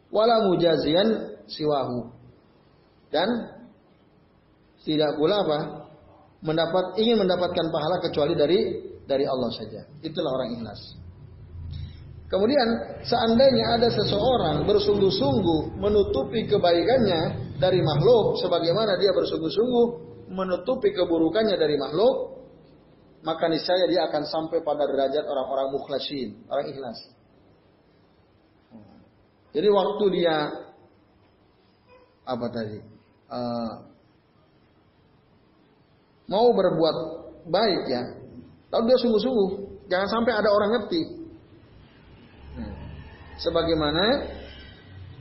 [0.10, 2.12] wala mujazian siwahu.
[3.10, 3.30] Dan
[4.86, 5.60] tidak pula apa?
[6.46, 8.60] Mendapat ingin mendapatkan pahala kecuali dari
[9.06, 9.82] dari Allah saja.
[10.02, 10.82] Itulah orang ikhlas.
[12.26, 12.68] Kemudian
[13.06, 19.86] seandainya ada seseorang bersungguh-sungguh menutupi kebaikannya dari makhluk sebagaimana dia bersungguh-sungguh
[20.34, 22.42] menutupi keburukannya dari makhluk,
[23.22, 26.98] maka niscaya dia akan sampai pada derajat orang-orang mukhlasin, orang ikhlas.
[29.54, 30.65] Jadi waktu dia
[32.26, 32.78] apa tadi
[33.30, 33.74] uh,
[36.26, 36.98] mau berbuat
[37.46, 38.04] baik ya,
[38.74, 39.50] tapi dia sungguh-sungguh,
[39.88, 41.02] jangan sampai ada orang ngerti.
[43.36, 44.32] Sebagaimana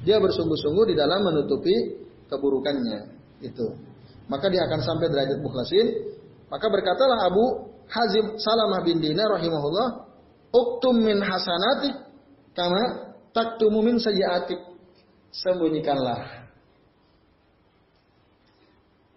[0.07, 1.99] dia bersungguh-sungguh di dalam menutupi
[2.31, 3.11] keburukannya
[3.43, 3.67] itu,
[4.31, 5.87] maka dia akan sampai derajat mukhlasin.
[6.49, 9.89] Maka berkatalah Abu Hazim Salamah bin Dinar rahimahullah,
[10.55, 11.95] "Uktum min hasanatik
[12.55, 14.63] kama taktumu min sayyiatik."
[15.35, 16.44] Sembunyikanlah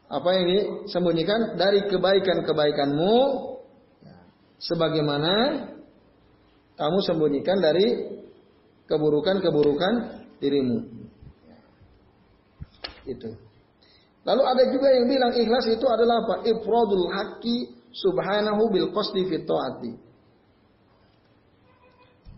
[0.07, 3.15] apa yang disembunyikan dari kebaikan-kebaikanmu
[4.57, 5.33] sebagaimana
[6.79, 8.15] kamu sembunyikan dari
[8.87, 9.93] keburukan-keburukan
[10.39, 10.79] dirimu.
[13.07, 13.35] Itu.
[14.27, 16.35] Lalu ada juga yang bilang ikhlas itu adalah apa?
[16.43, 19.91] Ifradul haqqi subhanahu bil qasdi taati.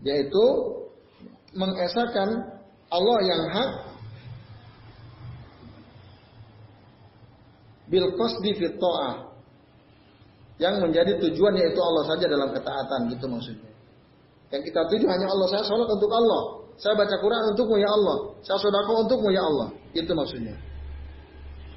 [0.06, 0.44] Yaitu
[1.54, 2.58] mengesahkan
[2.90, 3.70] Allah yang hak
[7.90, 9.28] bil qasdi fit ta'ah.
[10.60, 13.72] Yang menjadi tujuan yaitu Allah saja dalam ketaatan gitu maksudnya.
[14.54, 15.46] Yang kita tuju hanya Allah.
[15.50, 16.42] Saya sholat untuk Allah.
[16.80, 18.16] Saya baca Quran untukmu ya Allah.
[18.40, 19.68] Saya sodako untukmu ya Allah.
[19.92, 20.56] Itu maksudnya.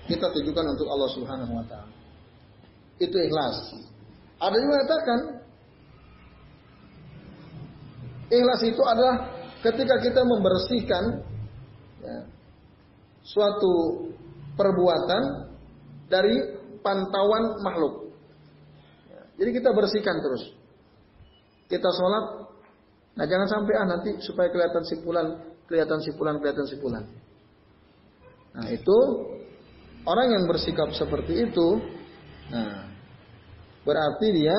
[0.03, 1.93] Kita tujukan untuk Allah Subhanahu wa taala.
[2.99, 3.71] Itu ikhlas.
[4.39, 5.19] Ada yang mengatakan
[8.27, 9.15] ikhlas itu adalah
[9.63, 11.03] ketika kita membersihkan
[12.03, 12.17] ya,
[13.23, 14.07] suatu
[14.59, 15.52] perbuatan
[16.13, 16.35] dari
[16.85, 18.13] pantauan makhluk.
[19.41, 20.45] Jadi kita bersihkan terus.
[21.65, 22.43] Kita sholat
[23.13, 25.37] Nah jangan sampai ah nanti supaya kelihatan sipulan,
[25.69, 27.03] kelihatan sipulan, kelihatan sipulan.
[28.57, 28.97] Nah itu
[30.05, 31.67] orang yang bersikap seperti itu,
[32.49, 32.89] nah
[33.85, 34.57] berarti dia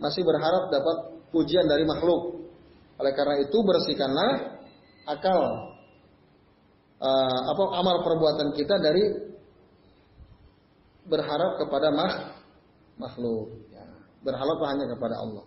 [0.00, 0.96] masih berharap dapat
[1.28, 2.48] pujian dari makhluk.
[3.00, 4.32] Oleh karena itu bersihkanlah
[5.08, 5.40] akal
[7.00, 9.29] uh, apa amal perbuatan kita dari
[11.08, 11.88] berharap kepada
[12.98, 13.48] makhluk.
[13.72, 13.84] Ya,
[14.24, 15.44] berharap hanya kepada Allah.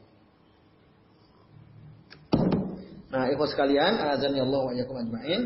[3.14, 5.42] Nah, ikhwas sekalian, azan ya Allah wa yakum ajmain.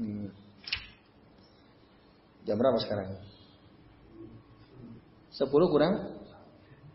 [0.00, 0.32] Hmm.
[2.48, 3.20] Jam berapa sekarang?
[5.34, 5.94] 10 kurang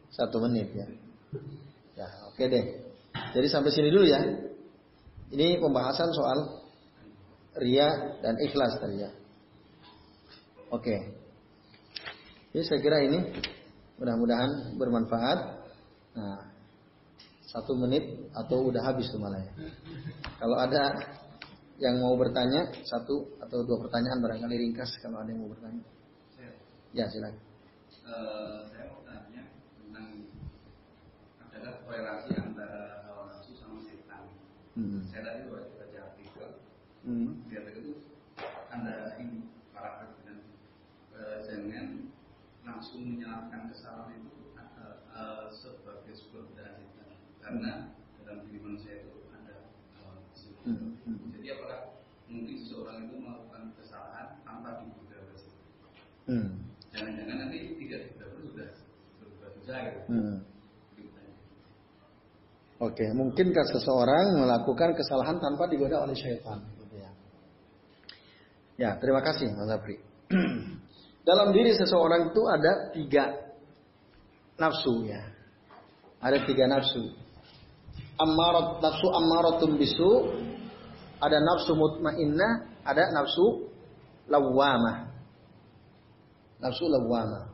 [0.10, 0.88] satu menit ya.
[2.00, 2.66] Ya, oke deh.
[3.36, 4.22] Jadi sampai sini dulu ya.
[5.30, 6.66] Ini pembahasan soal
[7.62, 9.12] ria dan ikhlas tadi ya.
[10.74, 11.19] Oke.
[12.50, 13.20] Jadi saya kira ini
[14.02, 15.40] mudah-mudahan bermanfaat.
[16.18, 16.50] Nah,
[17.46, 19.54] satu menit atau udah habis tuh malah ya.
[20.42, 20.84] Kalau ada
[21.78, 25.86] yang mau bertanya satu atau dua pertanyaan barangkali ringkas kalau ada yang mau bertanya.
[26.90, 27.38] Ya silakan.
[28.10, 29.46] Uh, saya mau tanya
[29.78, 30.26] tentang
[31.46, 34.26] adalah korelasi antara hawa nafsu sama setan.
[34.74, 35.06] Hmm.
[35.14, 36.50] Saya tadi baca artikel,
[37.06, 37.94] hmm artikel itu
[38.74, 40.38] ada ini para dengan
[41.14, 42.10] uh, jangan
[42.80, 46.48] langsung menyalahkan kesalahan itu uh, uh, sebagai sebuah
[47.44, 47.92] karena
[48.24, 49.68] dalam diri manusia itu ada.
[50.64, 51.28] Hmm, hmm.
[51.36, 52.00] Jadi apakah
[52.32, 55.20] mungkin seseorang itu melakukan kesalahan tanpa diduga
[56.32, 56.50] hmm.
[56.96, 60.00] Jangan-jangan nanti tidak diduga sudah berbuat dosa gitu.
[60.08, 60.38] Hmm.
[62.80, 66.64] Oke, mungkinkah seseorang melakukan kesalahan tanpa digoda oleh syaitan?
[66.80, 67.12] Gitu ya.
[68.80, 70.00] ya, terima kasih Mas Afri.
[71.24, 73.26] Dalam diri seseorang itu ada tiga
[74.58, 75.22] nafsu ya.
[76.20, 77.20] Ada tiga nafsu
[78.20, 80.12] ammarat nafsu ammaratun bisu,
[81.24, 83.72] ada nafsu mutmainnah, ada nafsu
[84.28, 85.08] lawamah.
[86.60, 87.48] Nafsu lawamah.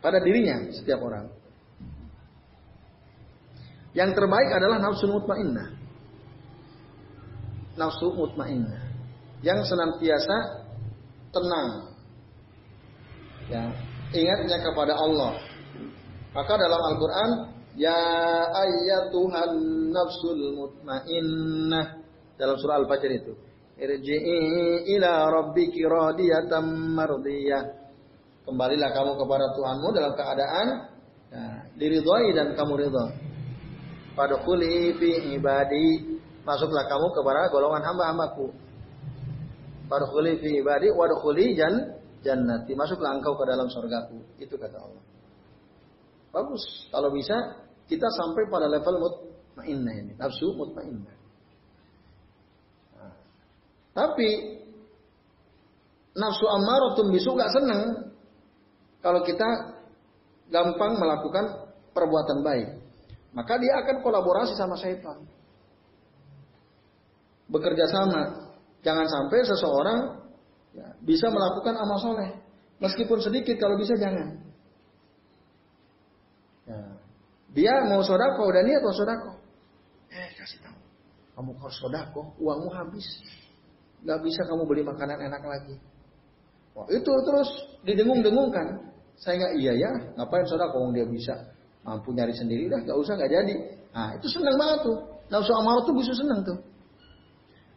[0.00, 1.28] Pada dirinya setiap orang.
[3.94, 5.68] Yang terbaik adalah nafsu mutmainnah.
[7.76, 8.80] Nafsu mutmainnah.
[9.44, 10.36] Yang senantiasa
[11.30, 11.93] tenang.
[13.50, 13.64] Ya,
[14.14, 15.36] ingatnya kepada Allah.
[16.34, 17.30] Maka dalam Al-Quran
[17.74, 17.98] Ya
[18.54, 19.50] ayyatuhan
[19.90, 21.98] nafsul mutmainnah
[22.38, 23.34] dalam surah Al-Fajr itu.
[23.74, 24.38] Irji'i
[24.94, 27.82] ila rabbiki radiyatan mardiyah.
[28.46, 30.66] Kembalilah kamu kepada Tuhanmu dalam keadaan
[31.34, 33.06] ya, diridhoi dan kamu ridha.
[34.14, 36.14] Fadkhuli fi ibadi.
[36.46, 38.54] Masuklah kamu kepada golongan hamba-hambaku.
[39.90, 42.72] Fadkhuli fi ibadi wadkhuli jan jannati.
[42.72, 44.18] Masuklah engkau ke dalam surgaku.
[44.40, 45.04] Itu kata Allah.
[46.32, 46.88] Bagus.
[46.88, 47.36] Kalau bisa
[47.86, 51.16] kita sampai pada level mutmainnah ini, nafsu mutmainnah.
[52.96, 53.14] Nah,
[53.92, 54.58] tapi
[56.16, 57.82] nafsu ammaratun bisu gak senang
[59.04, 59.46] kalau kita
[60.48, 62.68] gampang melakukan perbuatan baik.
[63.34, 65.20] Maka dia akan kolaborasi sama syaitan.
[67.50, 68.50] Bekerja sama.
[68.80, 70.23] Jangan sampai seseorang
[70.74, 72.30] ya, bisa melakukan amal soleh.
[72.82, 74.44] Meskipun sedikit, kalau bisa jangan.
[76.66, 76.80] Ya.
[77.54, 79.38] Dia mau sodako, udah niat mau sodako.
[80.10, 80.78] Eh kasih tahu,
[81.38, 83.06] kamu harus sodako, uangmu habis.
[84.04, 85.78] Gak bisa kamu beli makanan enak lagi.
[86.74, 87.48] Wah, itu terus
[87.86, 88.90] didengung-dengungkan.
[89.14, 91.54] Saya nggak iya ya, ngapain sodako dia bisa
[91.86, 93.54] mampu nyari sendiri dah, gak usah nggak jadi.
[93.94, 94.98] Nah itu senang banget tuh.
[95.30, 96.58] Nafsu amarah tuh bisa senang tuh.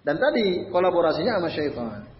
[0.02, 2.16] Dan tadi kolaborasinya sama syaitan.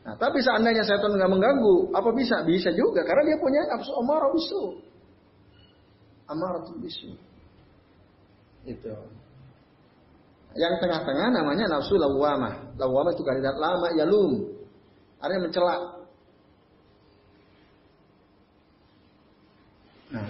[0.00, 2.40] Nah, tapi seandainya syaitan nggak mengganggu, apa bisa?
[2.48, 4.90] Bisa juga, karena dia punya nafsu amarah bisu
[6.30, 7.10] amaratul bisu.
[8.62, 8.94] Itu.
[10.54, 12.74] Yang tengah-tengah namanya nafsu lawamah.
[12.78, 14.50] Lawamah itu kandidat lama yalum.
[15.18, 15.74] Artinya mencela.
[20.10, 20.26] Nah,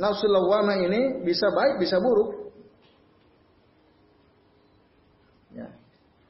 [0.00, 2.52] nafsu lawamah ini bisa baik, bisa buruk.
[5.54, 5.68] Ya.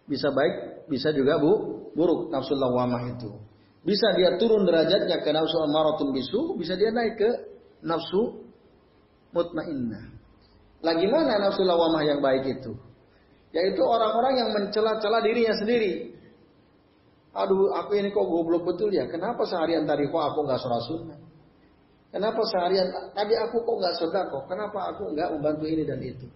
[0.04, 1.52] Bisa baik, bisa juga bu
[1.94, 3.30] buruk nafsu lawamah itu.
[3.84, 7.30] Bisa dia turun derajatnya ke nafsu amaratun bisu, bisa dia naik ke
[7.84, 8.48] nafsu
[9.36, 10.14] mutmainnah.
[10.80, 12.72] Lagi mana nafsu lawamah yang baik itu?
[13.54, 16.16] Yaitu orang-orang yang mencela-cela dirinya sendiri.
[17.34, 19.10] Aduh, aku ini kok goblok betul ya.
[19.10, 21.18] Kenapa seharian tadi kok aku nggak sholat sunnah?
[22.14, 23.94] Kenapa seharian tadi aku kok nggak
[24.30, 24.42] kok?
[24.46, 26.26] Kenapa aku nggak membantu ini dan itu?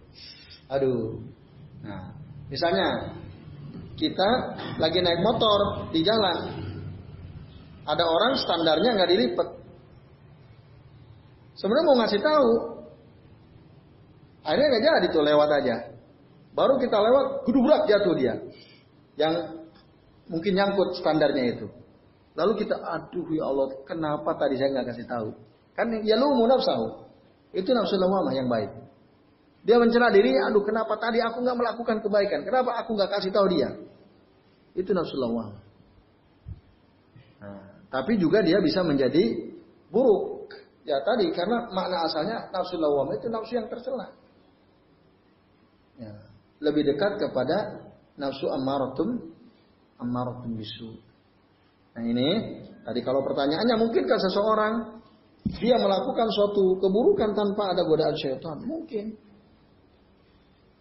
[0.67, 1.23] Aduh.
[1.87, 2.13] Nah,
[2.51, 3.15] misalnya
[3.99, 4.31] kita
[4.79, 6.39] lagi naik motor di jalan,
[7.83, 9.49] ada orang standarnya nggak dilipet.
[11.59, 12.51] Sebenarnya mau ngasih tahu,
[14.47, 15.77] akhirnya nggak jadi tuh lewat aja.
[16.55, 18.35] Baru kita lewat, berat jatuh dia.
[19.19, 19.35] Yang
[20.31, 21.67] mungkin nyangkut standarnya itu.
[22.39, 25.29] Lalu kita, aduh ya Allah, kenapa tadi saya nggak kasih tahu?
[25.75, 27.03] Kan ya lu mau nafsu.
[27.51, 28.71] Itu nafsu lawamah yang baik.
[29.69, 32.41] Dia mencela dirinya, aduh kenapa tadi aku nggak melakukan kebaikan?
[32.41, 33.69] Kenapa aku nggak kasih tahu dia?
[34.73, 35.61] Itu nafsu lawamah.
[37.45, 39.53] Nah, tapi juga dia bisa menjadi
[39.93, 40.57] buruk.
[40.89, 44.09] Ya tadi karena makna asalnya nafsu lawamah itu nafsu yang tercela.
[46.01, 46.17] Ya
[46.65, 49.37] lebih dekat kepada nafsu ammaratun
[50.01, 50.97] ammaratun bisu.
[51.93, 52.29] Nah ini
[52.89, 55.05] tadi kalau pertanyaannya mungkinkah seseorang
[55.61, 58.65] dia melakukan suatu keburukan tanpa ada godaan syaitan?
[58.65, 59.28] Mungkin.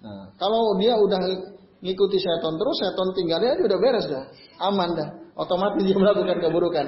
[0.08, 1.20] Nah, kalau dia udah
[1.84, 4.24] ngikuti syaitan terus, syaitan tinggalnya aja udah beres dah,
[4.64, 6.88] aman dah, otomatis dia melakukan keburukan.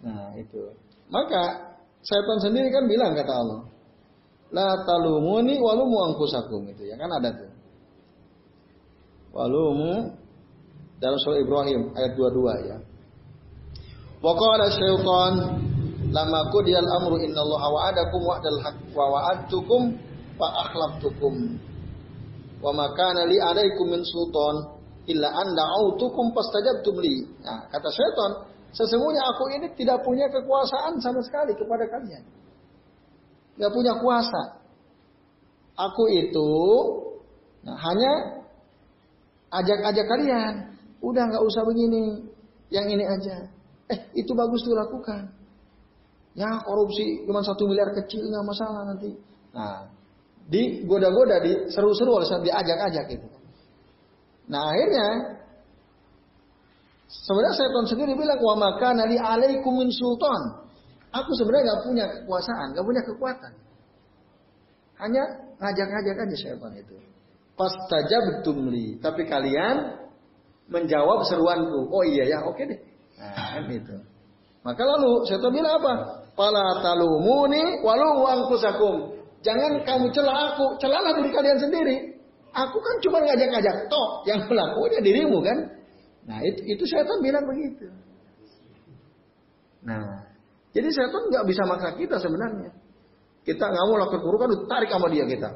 [0.00, 0.72] Nah itu.
[1.12, 3.60] Maka syaitan sendiri kan bilang kata Allah,
[4.48, 7.52] la talumuni walumu angkusakum itu ya kan ada tuh
[9.32, 10.12] walumu
[11.00, 12.76] dalam surah Ibrahim ayat 22 ya.
[14.22, 15.32] Wa qala syaitan
[16.14, 19.80] lama qudiyal amru innallaha wa'adakum wa'dal haqq wa wa'adtukum
[20.38, 21.58] fa akhlaftukum.
[22.62, 24.78] Wa ma kana li 'alaikum min sultan
[25.10, 27.26] illa an da'autukum fastajabtum li.
[27.42, 28.30] Nah, kata syaitan,
[28.70, 32.22] sesungguhnya aku ini tidak punya kekuasaan sama sekali kepada kalian.
[33.58, 34.62] Tidak punya kuasa.
[35.74, 36.50] Aku itu
[37.66, 38.12] nah, hanya
[39.50, 40.54] ajak-ajak kalian.
[41.02, 42.30] Udah nggak usah begini,
[42.70, 43.50] yang ini aja.
[43.90, 45.28] Eh itu bagus tuh lakukan.
[46.32, 49.12] Ya korupsi cuma satu miliar kecil nggak masalah nanti.
[49.52, 49.90] Nah,
[50.50, 53.26] digoda-goda, diseru-seru oleh diajak-ajak gitu.
[54.50, 55.06] Nah akhirnya
[57.06, 60.66] sebenarnya setan sendiri bilang wa maka nali alaikum min sultan.
[61.12, 63.52] Aku sebenarnya nggak punya kekuasaan, nggak punya kekuatan.
[65.02, 65.22] Hanya
[65.60, 66.96] ngajak-ngajak aja setan itu.
[67.52, 68.96] Fastajabtum li.
[68.98, 70.02] Tapi kalian
[70.72, 71.92] menjawab seruanku.
[71.92, 72.80] Oh iya ya, oke deh.
[73.20, 73.96] Nah, kan itu.
[74.62, 75.94] Maka lalu saya bilang apa?
[76.32, 79.21] Pala talumuni walu angkusakum.
[79.42, 81.96] Jangan kamu celah aku, celahlah diri kalian sendiri.
[82.52, 85.58] Aku kan cuma ngajak-ngajak toh yang melakukannya dirimu kan.
[86.28, 87.90] Nah itu, itu setan bilang begitu.
[89.82, 90.30] Nah,
[90.70, 92.70] jadi setan nggak bisa maksa kita sebenarnya.
[93.42, 95.50] Kita nggak mau lakukan keburukan, tarik sama dia kita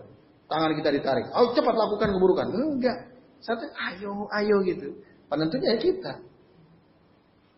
[0.47, 1.27] tangan kita ditarik.
[1.35, 2.47] Oh cepat lakukan keburukan.
[2.55, 2.99] Enggak.
[3.43, 4.97] Satu, ayo, ayo gitu.
[5.29, 6.13] Penentunya ya kita.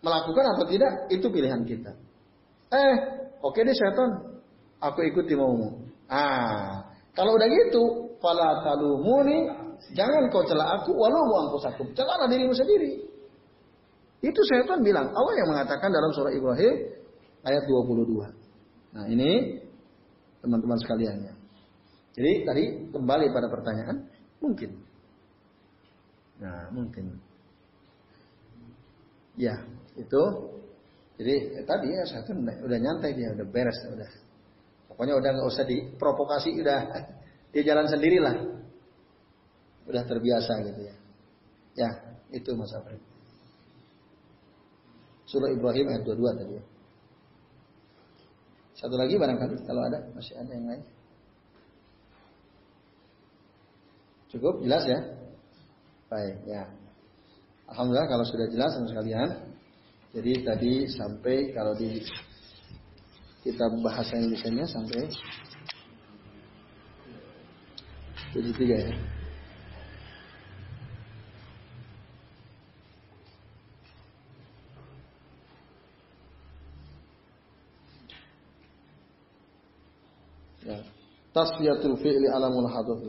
[0.03, 1.93] Melakukan atau tidak, itu pilihan kita.
[2.73, 2.97] Eh,
[3.45, 4.41] oke deh setan.
[4.79, 5.91] Aku ikuti maumu.
[6.09, 9.45] Ah, kalau udah gitu, fala talumuni,
[9.93, 11.83] jangan kau celah aku, walau aku aku.
[11.93, 13.05] Celahlah dirimu sendiri.
[14.19, 15.15] Itu setan bilang.
[15.15, 16.75] Allah yang mengatakan dalam surah Ibrahim
[17.47, 18.97] ayat 22.
[18.99, 19.63] Nah ini
[20.43, 21.35] teman-teman sekalian ya.
[22.19, 23.97] Jadi tadi kembali pada pertanyaan,
[24.43, 24.75] mungkin.
[26.43, 27.15] Nah, mungkin.
[29.39, 29.55] Ya,
[29.95, 30.23] itu.
[31.19, 34.11] Jadi ya, tadi ya tuh udah nyantai dia, udah beres, udah.
[34.99, 36.91] Pokoknya udah nggak usah diprovokasi, udah
[37.55, 38.35] dia jalan sendirilah.
[39.87, 40.95] Udah terbiasa gitu ya.
[41.79, 41.91] Ya,
[42.35, 42.99] itu Mas Afri.
[45.31, 46.65] Surah Ibrahim ayat 22 tadi ya.
[48.75, 50.83] Satu lagi barangkali kalau ada, masih ada yang lain.
[54.35, 54.99] Cukup jelas ya?
[56.11, 56.67] Baik, ya.
[57.71, 59.31] Alhamdulillah kalau sudah jelas sama sekalian.
[60.11, 62.03] Jadi tadi sampai kalau di
[63.49, 65.09] kita bahasa Indonesia sampai
[68.37, 68.93] jadi tiga ya.
[80.69, 80.85] Ya.
[81.33, 83.01] Tasfiyatul fi'li alamul hadath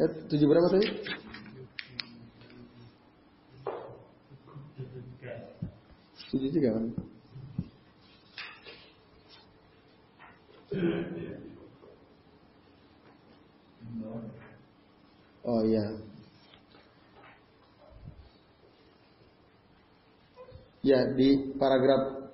[0.00, 0.88] Eh, tujuh berapa tadi?
[6.30, 6.86] Tujuh tiga kan?
[15.42, 15.84] Oh iya.
[20.86, 22.30] Ya di paragraf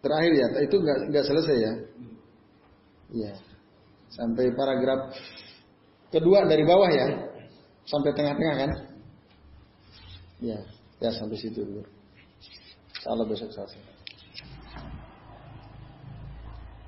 [0.00, 1.72] terakhir ya, itu nggak nggak selesai ya.
[3.12, 3.32] Ya,
[4.16, 5.12] sampai paragraf
[6.08, 7.06] kedua dari bawah ya,
[7.84, 8.70] sampai tengah-tengah kan?
[10.40, 10.58] Ya,
[11.04, 11.95] ya sampai situ dulu.
[13.06, 13.78] Salah besok selesai.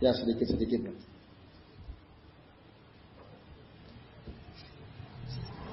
[0.02, 0.90] Ya sedikit sedikit.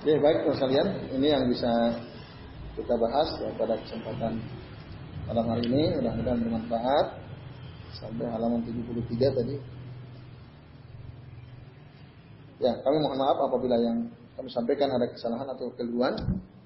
[0.06, 0.88] Oke baik sekalian,
[1.18, 1.98] ini yang bisa
[2.78, 4.38] kita bahas ya, pada kesempatan
[5.26, 5.98] malam hari ini.
[5.98, 7.08] Mudah-mudahan bermanfaat
[7.98, 9.58] sampai halaman 73 tadi.
[12.62, 16.14] Ya, kami mohon maaf apabila yang kami sampaikan ada kesalahan atau keliruan.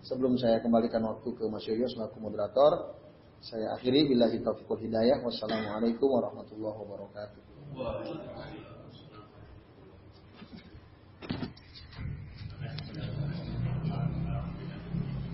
[0.03, 2.99] Sebelum saya kembalikan waktu ke Mas Yoyo selaku moderator,
[3.39, 5.23] saya akhiri bila taufiq hidayah.
[5.23, 7.41] Wassalamualaikum warahmatullahi wabarakatuh.